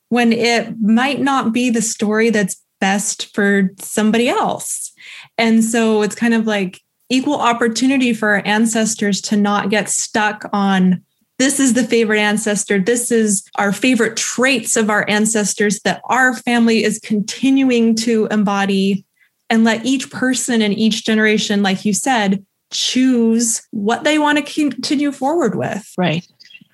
when 0.09 0.33
it 0.33 0.75
might 0.81 1.21
not 1.21 1.53
be 1.53 1.71
the 1.71 1.83
story 1.83 2.31
that's 2.31 2.63
best 2.81 3.35
for 3.35 3.71
somebody 3.81 4.29
else. 4.29 4.93
And 5.37 5.65
so 5.65 6.03
it's 6.03 6.15
kind 6.15 6.35
of 6.35 6.47
like 6.47 6.81
equal 7.09 7.41
opportunity 7.41 8.13
for 8.13 8.31
our 8.31 8.43
ancestors 8.45 9.21
to 9.23 9.37
not 9.37 9.71
get 9.71 9.89
stuck 9.89 10.45
on 10.53 11.03
this 11.39 11.61
is 11.61 11.75
the 11.75 11.85
favorite 11.85 12.19
ancestor. 12.19 12.81
This 12.81 13.13
is 13.13 13.45
our 13.55 13.73
favorite 13.73 14.17
traits 14.17 14.77
of 14.77 14.91
our 14.91 15.09
ancestors 15.09 15.81
that 15.85 16.01
our 16.07 16.35
family 16.35 16.83
is 16.83 16.99
continuing 16.99 17.95
to 17.97 18.27
embody. 18.31 19.05
And 19.51 19.65
let 19.65 19.87
each 19.87 20.11
person 20.11 20.61
in 20.61 20.75
each 20.75 21.07
generation, 21.07 21.63
like 21.63 21.87
you 21.87 21.95
said, 21.95 22.45
choose 22.71 23.63
what 23.71 24.05
they 24.05 24.19
want 24.19 24.37
to 24.37 24.45
continue 24.45 25.11
forward 25.11 25.55
with. 25.55 25.91
Right. 25.97 26.27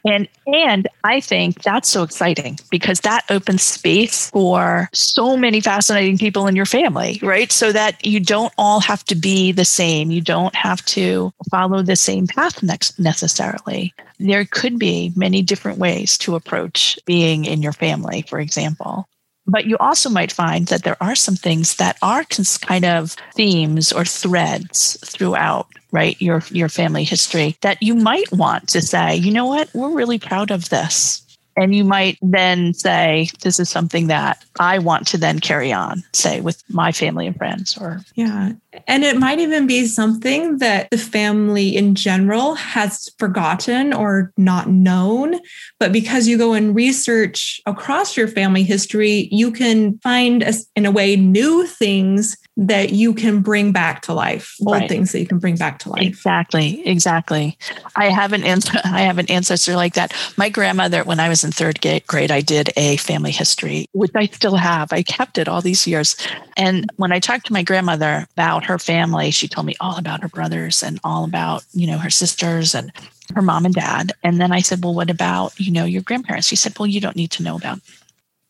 And 0.04 0.28
and 0.46 0.86
I 1.02 1.20
think 1.20 1.62
that's 1.62 1.88
so 1.88 2.02
exciting 2.02 2.58
because 2.70 3.00
that 3.00 3.24
opens 3.30 3.62
space 3.62 4.30
for 4.30 4.90
so 4.92 5.36
many 5.36 5.60
fascinating 5.60 6.18
people 6.18 6.46
in 6.46 6.54
your 6.54 6.66
family, 6.66 7.18
right? 7.22 7.50
So 7.50 7.72
that 7.72 8.04
you 8.04 8.20
don't 8.20 8.52
all 8.58 8.80
have 8.80 9.04
to 9.04 9.14
be 9.14 9.50
the 9.52 9.64
same. 9.64 10.10
You 10.10 10.20
don't 10.20 10.54
have 10.54 10.84
to 10.86 11.32
follow 11.50 11.82
the 11.82 11.96
same 11.96 12.26
path 12.26 12.62
next 12.62 12.98
necessarily. 12.98 13.94
There 14.18 14.44
could 14.44 14.78
be 14.78 15.12
many 15.16 15.40
different 15.42 15.78
ways 15.78 16.18
to 16.18 16.36
approach 16.36 16.98
being 17.06 17.46
in 17.46 17.62
your 17.62 17.72
family, 17.72 18.22
for 18.28 18.38
example. 18.40 19.08
But 19.46 19.66
you 19.66 19.76
also 19.78 20.08
might 20.08 20.32
find 20.32 20.66
that 20.68 20.84
there 20.84 21.02
are 21.02 21.14
some 21.14 21.36
things 21.36 21.76
that 21.76 21.98
are 22.00 22.24
kind 22.62 22.84
of 22.84 23.16
themes 23.34 23.92
or 23.92 24.04
threads 24.04 24.96
throughout 25.04 25.68
right 25.92 26.20
your 26.20 26.42
your 26.50 26.68
family 26.68 27.04
history 27.04 27.56
that 27.60 27.80
you 27.82 27.94
might 27.94 28.30
want 28.32 28.68
to 28.68 28.82
say 28.82 29.14
you 29.16 29.30
know 29.30 29.46
what? 29.46 29.68
We're 29.74 29.90
really 29.90 30.18
proud 30.18 30.50
of 30.50 30.68
this 30.70 31.23
and 31.56 31.74
you 31.74 31.84
might 31.84 32.18
then 32.22 32.74
say 32.74 33.28
this 33.42 33.58
is 33.58 33.68
something 33.68 34.06
that 34.08 34.44
i 34.58 34.78
want 34.78 35.06
to 35.06 35.18
then 35.18 35.38
carry 35.38 35.72
on 35.72 36.02
say 36.12 36.40
with 36.40 36.62
my 36.68 36.92
family 36.92 37.26
and 37.26 37.36
friends 37.36 37.76
or 37.78 38.00
yeah. 38.14 38.52
And 38.86 39.04
it 39.04 39.16
might 39.16 39.38
even 39.38 39.66
be 39.66 39.86
something 39.86 40.58
that 40.58 40.90
the 40.90 40.98
family 40.98 41.76
in 41.76 41.94
general 41.94 42.54
has 42.54 43.10
forgotten 43.18 43.92
or 43.92 44.32
not 44.36 44.68
known. 44.68 45.38
But 45.78 45.92
because 45.92 46.26
you 46.26 46.36
go 46.36 46.52
and 46.54 46.74
research 46.74 47.60
across 47.66 48.16
your 48.16 48.28
family 48.28 48.62
history 48.62 49.28
you 49.30 49.52
can 49.52 49.98
find 49.98 50.44
in 50.74 50.86
a 50.86 50.90
way 50.90 51.16
new 51.16 51.66
things 51.66 52.36
that 52.56 52.92
you 52.92 53.14
can 53.14 53.40
bring 53.40 53.72
back 53.72 54.02
to 54.02 54.14
life 54.14 54.54
old 54.64 54.76
right. 54.76 54.88
things 54.88 55.10
that 55.10 55.18
you 55.18 55.26
can 55.26 55.38
bring 55.40 55.56
back 55.56 55.80
to 55.80 55.88
life. 55.88 56.02
Exactly 56.02 56.86
exactly. 56.86 57.58
I 57.96 58.10
have 58.10 58.32
an 58.32 58.44
i 58.84 59.00
have 59.00 59.18
an 59.18 59.28
ancestor 59.28 59.74
like 59.74 59.94
that. 59.94 60.14
My 60.36 60.48
grandmother 60.48 61.02
when 61.02 61.18
i 61.18 61.28
was 61.28 61.42
in 61.42 61.50
third 61.50 61.80
grade 62.06 62.30
i 62.30 62.40
did 62.40 62.70
a 62.76 62.96
family 62.98 63.32
history 63.32 63.86
which 63.92 64.12
i 64.14 64.26
still 64.26 64.56
have. 64.56 64.92
I 64.92 65.02
kept 65.02 65.38
it 65.38 65.48
all 65.48 65.60
these 65.60 65.86
years. 65.86 66.16
And 66.56 66.88
when 66.96 67.12
i 67.12 67.18
talked 67.18 67.46
to 67.46 67.52
my 67.52 67.62
grandmother 67.62 68.26
about 68.32 68.64
her 68.66 68.78
family 68.78 69.32
she 69.32 69.48
told 69.48 69.66
me 69.66 69.74
all 69.80 69.98
about 69.98 70.22
her 70.22 70.28
brothers 70.28 70.82
and 70.82 71.00
all 71.02 71.24
about 71.24 71.64
you 71.72 71.88
know 71.88 71.98
her 71.98 72.10
sisters 72.10 72.74
and 72.74 72.92
her 73.34 73.42
mom 73.42 73.64
and 73.64 73.74
dad. 73.74 74.12
And 74.22 74.40
then 74.40 74.52
i 74.52 74.60
said 74.60 74.84
well 74.84 74.94
what 74.94 75.10
about 75.10 75.58
you 75.58 75.72
know 75.72 75.84
your 75.84 76.02
grandparents? 76.02 76.46
She 76.46 76.56
said 76.56 76.78
well 76.78 76.86
you 76.86 77.00
don't 77.00 77.16
need 77.16 77.32
to 77.32 77.42
know 77.42 77.56
about 77.56 77.80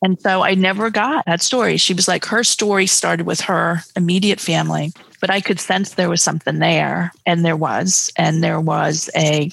and 0.04 0.20
so 0.20 0.42
I 0.42 0.52
never 0.52 0.90
got 0.90 1.24
that 1.24 1.40
story. 1.40 1.78
She 1.78 1.94
was 1.94 2.06
like, 2.06 2.26
her 2.26 2.44
story 2.44 2.86
started 2.86 3.24
with 3.24 3.40
her 3.40 3.80
immediate 3.96 4.38
family, 4.38 4.92
but 5.18 5.30
I 5.30 5.40
could 5.40 5.58
sense 5.58 5.94
there 5.94 6.10
was 6.10 6.22
something 6.22 6.58
there. 6.58 7.10
And 7.24 7.42
there 7.42 7.56
was. 7.56 8.12
And 8.18 8.44
there 8.44 8.60
was 8.60 9.08
a, 9.16 9.50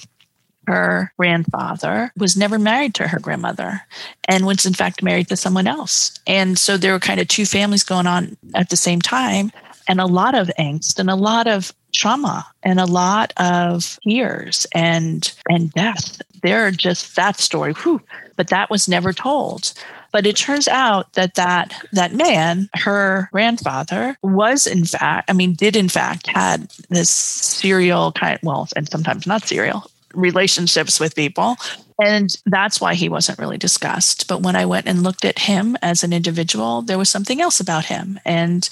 her 0.66 1.10
grandfather 1.18 2.12
was 2.18 2.36
never 2.36 2.58
married 2.58 2.94
to 2.96 3.08
her 3.08 3.18
grandmother 3.18 3.80
and 4.28 4.44
was 4.44 4.66
in 4.66 4.74
fact 4.74 5.02
married 5.02 5.28
to 5.28 5.36
someone 5.36 5.66
else. 5.66 6.18
And 6.26 6.58
so 6.58 6.76
there 6.76 6.92
were 6.92 6.98
kind 6.98 7.18
of 7.18 7.28
two 7.28 7.46
families 7.46 7.82
going 7.82 8.06
on 8.06 8.36
at 8.54 8.68
the 8.68 8.76
same 8.76 9.00
time 9.00 9.52
and 9.88 10.02
a 10.02 10.06
lot 10.06 10.34
of 10.34 10.50
angst 10.58 10.98
and 10.98 11.08
a 11.08 11.16
lot 11.16 11.46
of 11.46 11.72
trauma 11.94 12.46
and 12.62 12.78
a 12.78 12.84
lot 12.84 13.32
of 13.38 13.98
tears 14.02 14.66
and 14.74 15.32
and 15.48 15.72
death. 15.72 16.20
They're 16.42 16.70
just 16.70 17.16
that 17.16 17.38
story. 17.38 17.72
Whew, 17.72 18.02
but 18.36 18.48
that 18.48 18.68
was 18.68 18.86
never 18.86 19.14
told. 19.14 19.72
But 20.12 20.26
it 20.26 20.36
turns 20.36 20.68
out 20.68 21.12
that 21.14 21.34
that 21.34 21.74
that 21.92 22.12
man, 22.12 22.68
her 22.74 23.28
grandfather, 23.32 24.16
was 24.22 24.66
in 24.66 24.84
fact, 24.84 25.30
I 25.30 25.32
mean, 25.32 25.54
did 25.54 25.74
in 25.74 25.88
fact 25.88 26.26
had 26.26 26.70
this 26.90 27.10
serial 27.10 28.12
kind, 28.12 28.38
well, 28.42 28.68
and 28.76 28.88
sometimes 28.88 29.26
not 29.26 29.46
serial 29.46 29.90
relationships 30.14 31.00
with 31.00 31.16
people. 31.16 31.56
And 32.02 32.36
that's 32.46 32.80
why 32.80 32.94
he 32.94 33.08
wasn't 33.08 33.38
really 33.38 33.58
discussed. 33.58 34.28
But 34.28 34.42
when 34.42 34.56
I 34.56 34.66
went 34.66 34.86
and 34.86 35.02
looked 35.02 35.24
at 35.24 35.38
him 35.38 35.76
as 35.82 36.02
an 36.02 36.12
individual, 36.12 36.82
there 36.82 36.98
was 36.98 37.08
something 37.08 37.40
else 37.40 37.60
about 37.60 37.86
him. 37.86 38.18
And 38.24 38.68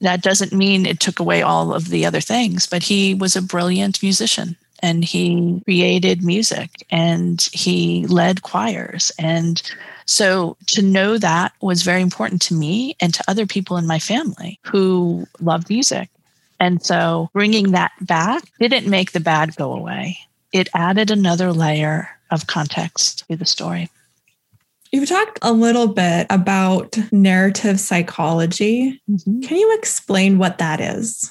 that 0.00 0.22
doesn't 0.22 0.52
mean 0.52 0.84
it 0.84 1.00
took 1.00 1.18
away 1.18 1.42
all 1.42 1.72
of 1.72 1.88
the 1.88 2.04
other 2.04 2.20
things, 2.20 2.66
but 2.66 2.82
he 2.82 3.14
was 3.14 3.36
a 3.36 3.42
brilliant 3.42 4.02
musician 4.02 4.56
and 4.82 5.04
he 5.04 5.60
created 5.64 6.22
music 6.22 6.70
and 6.90 7.48
he 7.52 8.06
led 8.06 8.42
choirs 8.42 9.12
and 9.18 9.62
so 10.06 10.56
to 10.68 10.82
know 10.82 11.18
that 11.18 11.52
was 11.60 11.82
very 11.82 12.00
important 12.00 12.40
to 12.42 12.54
me 12.54 12.96
and 13.00 13.12
to 13.12 13.24
other 13.28 13.44
people 13.44 13.76
in 13.76 13.86
my 13.86 13.98
family 13.98 14.58
who 14.62 15.26
love 15.40 15.68
music. 15.68 16.08
And 16.60 16.82
so 16.82 17.28
bringing 17.32 17.72
that 17.72 17.92
back 18.00 18.44
didn't 18.58 18.88
make 18.88 19.12
the 19.12 19.20
bad 19.20 19.56
go 19.56 19.74
away. 19.74 20.18
It 20.52 20.68
added 20.74 21.10
another 21.10 21.52
layer 21.52 22.08
of 22.30 22.46
context 22.46 23.26
to 23.28 23.36
the 23.36 23.44
story. 23.44 23.90
You've 24.92 25.08
talked 25.08 25.40
a 25.42 25.52
little 25.52 25.88
bit 25.88 26.28
about 26.30 26.96
narrative 27.12 27.80
psychology. 27.80 29.02
Mm-hmm. 29.10 29.40
Can 29.40 29.56
you 29.56 29.76
explain 29.76 30.38
what 30.38 30.58
that 30.58 30.80
is? 30.80 31.30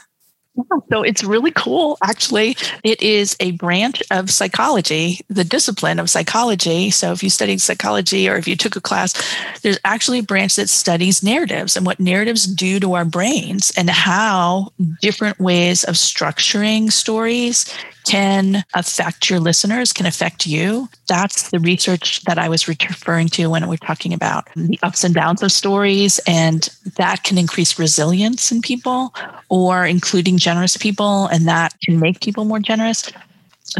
Yeah, 0.57 0.63
so 0.89 1.01
it's 1.03 1.23
really 1.23 1.51
cool. 1.51 1.97
Actually, 2.01 2.55
it 2.83 3.01
is 3.01 3.35
a 3.41 3.51
branch 3.51 4.01
of 4.09 4.31
psychology, 4.31 5.19
the 5.27 5.43
discipline 5.43 5.99
of 5.99 6.09
psychology. 6.09 6.91
So 6.91 7.11
if 7.11 7.21
you 7.23 7.29
studied 7.29 7.59
psychology 7.59 8.29
or 8.29 8.37
if 8.37 8.47
you 8.47 8.55
took 8.55 8.75
a 8.77 8.81
class, 8.81 9.13
there's 9.61 9.79
actually 9.83 10.19
a 10.19 10.23
branch 10.23 10.55
that 10.55 10.69
studies 10.69 11.21
narratives 11.21 11.75
and 11.75 11.85
what 11.85 11.99
narratives 11.99 12.45
do 12.45 12.79
to 12.79 12.93
our 12.93 13.03
brains 13.05 13.73
and 13.75 13.89
how 13.89 14.71
different 15.01 15.39
ways 15.39 15.83
of 15.83 15.95
structuring 15.95 16.91
stories 16.91 17.65
can 18.05 18.63
affect 18.73 19.29
your 19.29 19.39
listeners, 19.39 19.93
can 19.93 20.05
affect 20.05 20.45
you. 20.45 20.87
That's 21.07 21.49
the 21.49 21.59
research 21.59 22.21
that 22.21 22.37
I 22.37 22.49
was 22.49 22.67
referring 22.67 23.27
to 23.29 23.47
when 23.47 23.67
we're 23.67 23.77
talking 23.77 24.13
about 24.13 24.47
the 24.55 24.79
ups 24.83 25.03
and 25.03 25.13
downs 25.13 25.41
of 25.43 25.51
stories. 25.51 26.19
And 26.27 26.69
that 26.95 27.23
can 27.23 27.37
increase 27.37 27.79
resilience 27.79 28.51
in 28.51 28.61
people 28.61 29.13
or 29.49 29.85
including 29.85 30.37
generous 30.37 30.77
people. 30.77 31.27
And 31.27 31.47
that 31.47 31.73
can 31.83 31.99
make 31.99 32.21
people 32.21 32.45
more 32.45 32.59
generous 32.59 33.11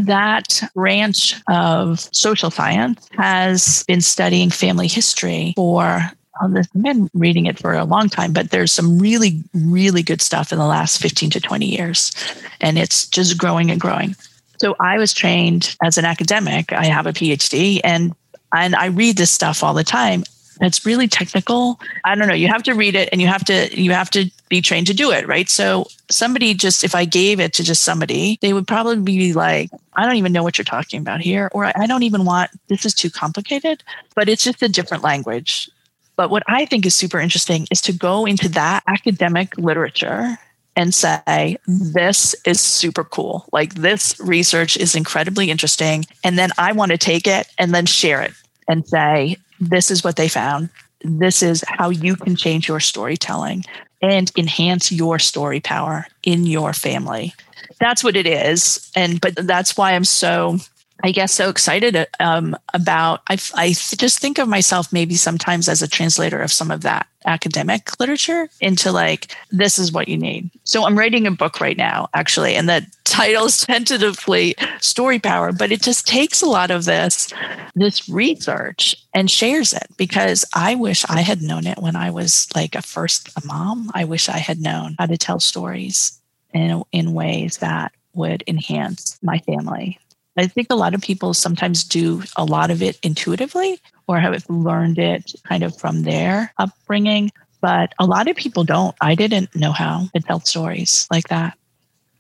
that 0.02 0.62
branch 0.74 1.36
of 1.48 2.00
social 2.12 2.52
science 2.52 3.08
has 3.18 3.84
been 3.88 4.02
studying 4.02 4.50
family 4.50 4.88
history 4.88 5.54
for 5.56 6.02
I've 6.42 6.54
been 6.74 7.10
reading 7.14 7.46
it 7.46 7.60
for 7.60 7.74
a 7.74 7.86
long 7.86 8.10
time, 8.10 8.34
but 8.34 8.52
there's 8.52 8.72
some 8.72 9.00
really, 9.00 9.44
really 9.54 10.04
good 10.04 10.22
stuff 10.22 10.52
in 10.52 10.58
the 10.60 10.66
last 10.66 11.02
15 11.02 11.30
to 11.32 11.42
20 11.42 11.66
years. 11.66 12.12
And 12.60 12.78
it's 12.78 13.08
just 13.08 13.38
growing 13.38 13.72
and 13.72 13.80
growing. 13.80 14.16
So 14.58 14.76
I 14.80 14.98
was 14.98 15.14
trained 15.14 15.76
as 15.84 15.98
an 15.98 16.06
academic. 16.06 16.72
I 16.74 16.86
have 16.86 17.06
a 17.06 17.14
PhD 17.14 17.82
and 17.84 18.16
and 18.54 18.76
I 18.76 18.86
read 18.86 19.18
this 19.18 19.32
stuff 19.32 19.64
all 19.64 19.74
the 19.74 19.84
time. 19.84 20.24
It's 20.62 20.86
really 20.86 21.10
technical. 21.10 21.80
I 22.06 22.16
don't 22.16 22.30
know. 22.30 22.34
You 22.34 22.48
have 22.48 22.64
to 22.64 22.74
read 22.74 22.96
it 22.96 23.10
and 23.12 23.22
you 23.22 23.28
have 23.28 23.44
to 23.46 23.70
you 23.80 23.92
have 23.92 24.10
to 24.12 24.30
be 24.48 24.62
trained 24.62 24.88
to 24.88 24.94
do 24.94 25.12
it, 25.12 25.28
right? 25.28 25.50
So 25.50 25.88
somebody 26.10 26.54
just 26.54 26.84
if 26.84 26.96
I 26.96 27.04
gave 27.04 27.40
it 27.40 27.54
to 27.54 27.64
just 27.64 27.84
somebody, 27.84 28.40
they 28.42 28.54
would 28.54 28.68
probably 28.68 28.98
be 28.98 29.34
like, 29.34 29.70
I 29.96 30.06
don't 30.06 30.16
even 30.16 30.32
know 30.32 30.44
what 30.44 30.58
you're 30.58 30.66
talking 30.66 31.02
about 31.02 31.20
here, 31.20 31.50
or 31.54 31.66
I 31.78 31.86
don't 31.88 32.04
even 32.04 32.24
want 32.24 32.52
this 32.68 32.86
is 32.86 32.94
too 32.94 33.10
complicated. 33.10 33.84
But 34.16 34.30
it's 34.30 34.44
just 34.44 34.64
a 34.64 34.70
different 34.70 35.04
language. 35.04 35.70
But 36.16 36.30
what 36.30 36.44
I 36.48 36.66
think 36.66 36.86
is 36.86 36.96
super 36.96 37.20
interesting 37.20 37.68
is 37.72 37.82
to 37.82 37.94
go 37.94 38.26
into 38.26 38.50
that 38.50 38.84
academic 38.88 39.58
literature 39.58 40.38
and 40.76 40.94
say, 40.94 41.58
this 41.68 42.36
is 42.46 42.60
super 42.60 43.04
cool. 43.04 43.48
Like, 43.54 43.76
this 43.76 44.20
research 44.20 44.76
is 44.76 44.96
incredibly 44.96 45.50
interesting. 45.50 46.06
And 46.24 46.38
then 46.38 46.50
I 46.58 46.74
want 46.74 46.92
to 46.92 46.98
take 46.98 47.28
it 47.28 47.48
and 47.58 47.74
then 47.74 47.86
share 47.86 48.22
it 48.22 48.34
and 48.68 48.86
say, 48.86 49.38
this 49.60 49.90
is 49.90 50.04
what 50.04 50.18
they 50.18 50.28
found. 50.28 50.70
This 51.02 51.42
is 51.42 51.64
how 51.68 51.90
you 51.90 52.16
can 52.16 52.36
change 52.36 52.68
your 52.68 52.80
storytelling 52.80 53.64
and 54.02 54.32
enhance 54.38 54.92
your 54.92 55.18
story 55.20 55.60
power 55.60 56.08
in 56.24 56.46
your 56.46 56.74
family. 56.74 57.34
That's 57.80 58.04
what 58.04 58.16
it 58.16 58.28
is. 58.28 58.92
And, 58.96 59.22
but 59.22 59.36
that's 59.36 59.78
why 59.78 59.94
I'm 59.94 60.04
so 60.04 60.58
I 61.06 61.12
guess 61.12 61.32
so 61.32 61.50
excited 61.50 62.08
um, 62.20 62.58
about. 62.74 63.22
I, 63.30 63.38
I 63.54 63.68
just 63.74 64.18
think 64.18 64.40
of 64.40 64.48
myself 64.48 64.92
maybe 64.92 65.14
sometimes 65.14 65.70
as 65.70 65.84
a 65.84 65.88
translator 65.88 66.42
of 66.42 66.52
some 66.52 66.72
of 66.72 66.82
that 66.82 67.06
academic 67.28 68.00
literature 68.00 68.50
into 68.60 68.92
like 68.92 69.36
this 69.52 69.78
is 69.78 69.92
what 69.92 70.08
you 70.08 70.18
need. 70.18 70.50
So 70.64 70.84
I'm 70.84 70.98
writing 70.98 71.28
a 71.28 71.32
book 71.32 71.62
right 71.62 71.78
now, 71.78 72.10
actually, 72.16 72.56
and 72.56 72.68
the 72.68 72.88
title 73.04 73.46
is 73.46 73.62
tentatively 73.68 74.56
"Story 74.80 75.20
Power," 75.20 75.52
but 75.52 75.72
it 75.72 75.84
just 75.84 76.08
takes 76.08 76.42
a 76.42 76.48
lot 76.48 76.72
of 76.72 76.86
this 76.86 77.32
this 77.76 78.10
research 78.10 78.96
and 79.14 79.30
shares 79.30 79.74
it 79.74 79.86
because 79.98 80.44
I 80.56 80.74
wish 80.74 81.06
I 81.08 81.22
had 81.22 81.40
known 81.40 81.68
it 81.68 81.78
when 81.78 81.96
I 81.96 82.10
was 82.10 82.48
like 82.56 82.74
a 82.74 82.82
first 82.82 83.30
a 83.38 83.46
mom. 83.46 83.92
I 83.94 84.06
wish 84.06 84.28
I 84.28 84.40
had 84.40 84.60
known 84.60 84.96
how 84.98 85.06
to 85.06 85.20
tell 85.20 85.40
stories 85.40 86.20
in 86.52 86.82
in 86.92 87.14
ways 87.14 87.60
that 87.60 87.92
would 88.16 88.44
enhance 88.48 89.20
my 89.22 89.38
family 89.40 90.00
I 90.38 90.48
think 90.48 90.68
a 90.70 90.76
lot 90.76 90.94
of 90.94 91.02
people 91.02 91.34
sometimes 91.34 91.84
do 91.84 92.24
a 92.36 92.44
lot 92.44 92.72
of 92.72 92.82
it 92.82 93.00
intuitively 93.04 93.80
or 94.08 94.20
have 94.20 94.46
learned 94.50 95.00
it 95.00 95.34
kind 95.44 95.64
of 95.64 95.78
from 95.78 96.04
their 96.04 96.54
upbringing, 96.58 97.32
but 97.62 97.94
a 98.00 98.06
lot 98.06 98.28
of 98.28 98.36
people 98.36 98.64
don't. 98.64 98.96
I 99.02 99.16
didn't 99.16 99.56
know 99.56 99.72
how 99.72 100.10
to 100.14 100.22
tell 100.22 100.40
stories 100.42 101.08
like 101.10 101.28
that. 101.30 101.58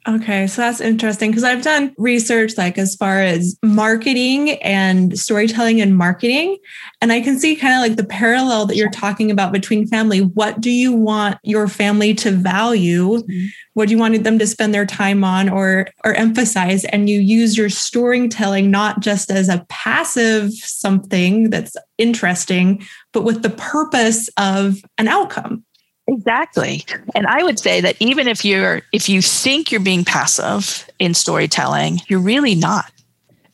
Okay, 0.07 0.45
so 0.45 0.61
that's 0.61 0.81
interesting 0.81 1.31
because 1.31 1.43
I've 1.43 1.63
done 1.63 1.91
research 1.97 2.59
like 2.59 2.77
as 2.77 2.95
far 2.95 3.21
as 3.21 3.57
marketing 3.63 4.51
and 4.61 5.17
storytelling 5.17 5.81
and 5.81 5.97
marketing. 5.97 6.57
And 7.01 7.11
I 7.11 7.21
can 7.21 7.39
see 7.39 7.55
kind 7.55 7.73
of 7.73 7.79
like 7.79 7.97
the 7.97 8.07
parallel 8.07 8.67
that 8.67 8.75
you're 8.75 8.91
talking 8.91 9.31
about 9.31 9.51
between 9.51 9.87
family. 9.87 10.19
What 10.19 10.61
do 10.61 10.69
you 10.69 10.93
want 10.93 11.39
your 11.41 11.67
family 11.67 12.13
to 12.15 12.29
value? 12.29 13.17
Mm-hmm. 13.17 13.45
What 13.73 13.87
do 13.87 13.95
you 13.95 13.99
want 13.99 14.23
them 14.23 14.37
to 14.37 14.45
spend 14.45 14.75
their 14.75 14.85
time 14.85 15.23
on 15.23 15.49
or 15.49 15.87
or 16.03 16.13
emphasize? 16.13 16.85
And 16.85 17.09
you 17.09 17.19
use 17.19 17.57
your 17.57 17.69
storytelling 17.69 18.69
not 18.69 18.99
just 18.99 19.31
as 19.31 19.49
a 19.49 19.65
passive 19.69 20.53
something 20.53 21.49
that's 21.49 21.75
interesting, 21.97 22.85
but 23.11 23.23
with 23.23 23.41
the 23.41 23.49
purpose 23.49 24.29
of 24.37 24.77
an 24.99 25.07
outcome. 25.07 25.63
Exactly. 26.07 26.85
And 27.15 27.25
I 27.25 27.43
would 27.43 27.59
say 27.59 27.81
that 27.81 27.95
even 27.99 28.27
if 28.27 28.45
you're 28.45 28.81
if 28.91 29.09
you 29.09 29.21
think 29.21 29.71
you're 29.71 29.81
being 29.81 30.05
passive 30.05 30.87
in 30.99 31.13
storytelling, 31.13 32.01
you're 32.07 32.19
really 32.19 32.55
not. 32.55 32.91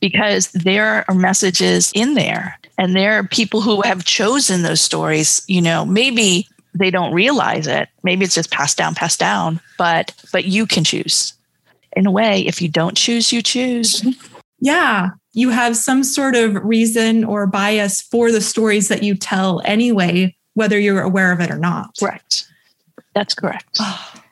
Because 0.02 0.52
there 0.52 1.06
are 1.08 1.16
messages 1.16 1.92
in 1.94 2.16
there 2.16 2.60
and 2.78 2.96
there 2.96 3.14
are 3.14 3.24
people 3.24 3.62
who 3.62 3.82
have 3.84 4.04
chosen 4.04 4.64
those 4.64 4.82
stories, 4.82 5.44
you 5.48 5.62
know, 5.62 5.86
maybe 5.86 6.48
they 6.74 6.90
don't 6.90 7.14
realize 7.14 7.68
it. 7.68 7.90
Maybe 8.04 8.26
it's 8.26 8.36
just 8.36 8.52
passed 8.52 8.78
down, 8.78 8.96
passed 8.96 9.20
down, 9.20 9.62
but 9.78 10.14
but 10.32 10.46
you 10.46 10.66
can 10.66 10.84
choose. 10.84 11.34
In 11.94 12.08
a 12.08 12.12
way, 12.12 12.42
if 12.42 12.62
you 12.62 12.70
don't 12.70 12.98
choose, 12.98 13.32
you 13.32 13.42
choose. 13.42 14.04
Yeah. 14.60 15.10
You 15.34 15.50
have 15.50 15.78
some 15.78 16.04
sort 16.04 16.36
of 16.36 16.56
reason 16.56 17.24
or 17.24 17.48
bias 17.48 18.02
for 18.02 18.32
the 18.32 18.42
stories 18.42 18.88
that 18.90 19.04
you 19.04 19.16
tell 19.16 19.62
anyway, 19.66 20.36
whether 20.54 20.80
you're 20.80 21.02
aware 21.02 21.32
of 21.32 21.40
it 21.40 21.52
or 21.52 21.58
not. 21.58 21.98
Correct. 22.00 22.48
That's 23.14 23.34
correct. 23.34 23.80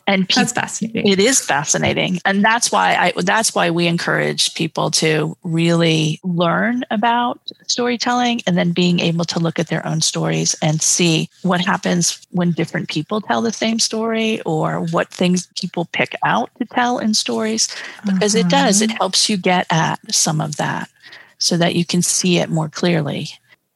and 0.10 0.28
people, 0.28 0.42
that's 0.42 0.54
fascinating. 0.54 1.08
It 1.08 1.20
is 1.20 1.40
fascinating, 1.40 2.20
and 2.26 2.44
that's 2.44 2.72
why 2.72 2.96
I 2.96 3.22
that's 3.22 3.54
why 3.54 3.70
we 3.70 3.86
encourage 3.86 4.56
people 4.56 4.90
to 4.92 5.38
really 5.44 6.20
learn 6.24 6.84
about 6.90 7.40
storytelling, 7.68 8.42
and 8.48 8.58
then 8.58 8.72
being 8.72 9.00
able 9.00 9.24
to 9.26 9.40
look 9.40 9.60
at 9.60 9.68
their 9.68 9.86
own 9.86 10.02
stories 10.02 10.56
and 10.64 10.82
see 10.82 11.30
what 11.44 11.62
happens 11.62 12.26
when 12.32 12.52
different 12.52 12.90
people 12.90 13.22
tell 13.22 13.42
the 13.42 13.54
same 13.54 13.78
story, 13.78 14.42
or 14.48 14.80
what 14.80 15.10
things 15.10 15.48
people 15.60 15.86
pick 15.92 16.16
out 16.26 16.50
to 16.58 16.66
tell 16.66 16.98
in 16.98 17.14
stories, 17.14 17.68
because 18.04 18.34
it 18.34 18.50
does. 18.50 18.82
It 18.82 18.90
uh-huh. 18.90 18.98
helps 19.02 19.30
you 19.30 19.38
get 19.38 19.68
at 19.70 20.00
some 20.14 20.42
of 20.42 20.56
that, 20.56 20.90
so 21.38 21.56
that 21.58 21.76
you 21.76 21.86
can 21.86 22.02
see 22.02 22.40
it 22.40 22.50
more 22.50 22.70
clearly. 22.70 23.28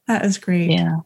That 0.08 0.26
is 0.26 0.40
great. 0.40 0.72
Yeah. 0.72 1.02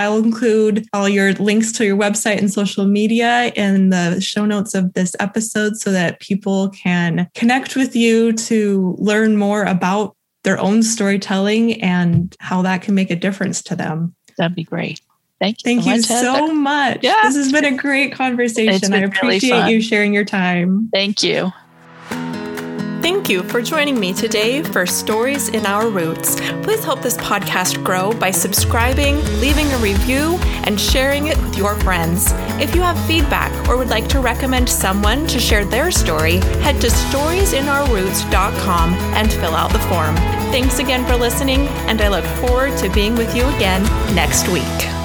I'll 0.00 0.16
include 0.16 0.86
all 0.94 1.10
your 1.10 1.34
links 1.34 1.72
to 1.72 1.84
your 1.84 1.96
website 1.96 2.38
and 2.38 2.50
social 2.50 2.86
media 2.86 3.52
in 3.54 3.90
the 3.90 4.18
show 4.18 4.46
notes 4.46 4.74
of 4.74 4.94
this 4.94 5.14
episode 5.20 5.76
so 5.76 5.92
that 5.92 6.20
people 6.20 6.70
can 6.70 7.28
connect 7.34 7.76
with 7.76 7.94
you 7.94 8.32
to 8.32 8.96
learn 8.98 9.36
more 9.36 9.62
about 9.62 10.16
their 10.42 10.58
own 10.58 10.82
storytelling 10.82 11.82
and 11.82 12.34
how 12.40 12.62
that 12.62 12.80
can 12.80 12.94
make 12.94 13.10
a 13.10 13.16
difference 13.16 13.62
to 13.64 13.76
them. 13.76 14.14
That'd 14.38 14.56
be 14.56 14.64
great. 14.64 15.02
Thank 15.38 15.58
you. 15.58 15.64
Thank 15.64 15.82
so 15.82 15.90
you 15.90 15.96
much, 15.96 16.06
so 16.06 16.54
much. 16.54 16.98
Yeah. 17.02 17.20
This 17.24 17.36
has 17.36 17.52
been 17.52 17.66
a 17.66 17.76
great 17.76 18.14
conversation. 18.14 18.94
I 18.94 19.00
appreciate 19.00 19.52
really 19.52 19.74
you 19.74 19.82
sharing 19.82 20.14
your 20.14 20.24
time. 20.24 20.88
Thank 20.94 21.22
you. 21.22 21.52
Thank 23.00 23.30
you 23.30 23.42
for 23.44 23.62
joining 23.62 23.98
me 23.98 24.12
today 24.12 24.62
for 24.62 24.84
Stories 24.84 25.48
in 25.48 25.64
Our 25.64 25.88
Roots. 25.88 26.38
Please 26.62 26.84
help 26.84 27.00
this 27.00 27.16
podcast 27.16 27.82
grow 27.82 28.12
by 28.12 28.30
subscribing, 28.30 29.24
leaving 29.40 29.72
a 29.72 29.78
review, 29.78 30.36
and 30.66 30.78
sharing 30.78 31.28
it 31.28 31.38
with 31.38 31.56
your 31.56 31.76
friends. 31.80 32.34
If 32.60 32.74
you 32.74 32.82
have 32.82 33.02
feedback 33.06 33.50
or 33.68 33.78
would 33.78 33.88
like 33.88 34.06
to 34.08 34.20
recommend 34.20 34.68
someone 34.68 35.26
to 35.28 35.40
share 35.40 35.64
their 35.64 35.90
story, 35.90 36.40
head 36.60 36.78
to 36.82 36.88
storiesinourroots.com 36.88 38.92
and 38.92 39.32
fill 39.32 39.54
out 39.54 39.72
the 39.72 39.78
form. 39.80 40.14
Thanks 40.52 40.78
again 40.78 41.06
for 41.06 41.16
listening, 41.16 41.68
and 41.88 42.02
I 42.02 42.08
look 42.08 42.26
forward 42.46 42.76
to 42.78 42.90
being 42.90 43.14
with 43.14 43.34
you 43.34 43.44
again 43.56 43.82
next 44.14 44.46
week. 44.48 44.99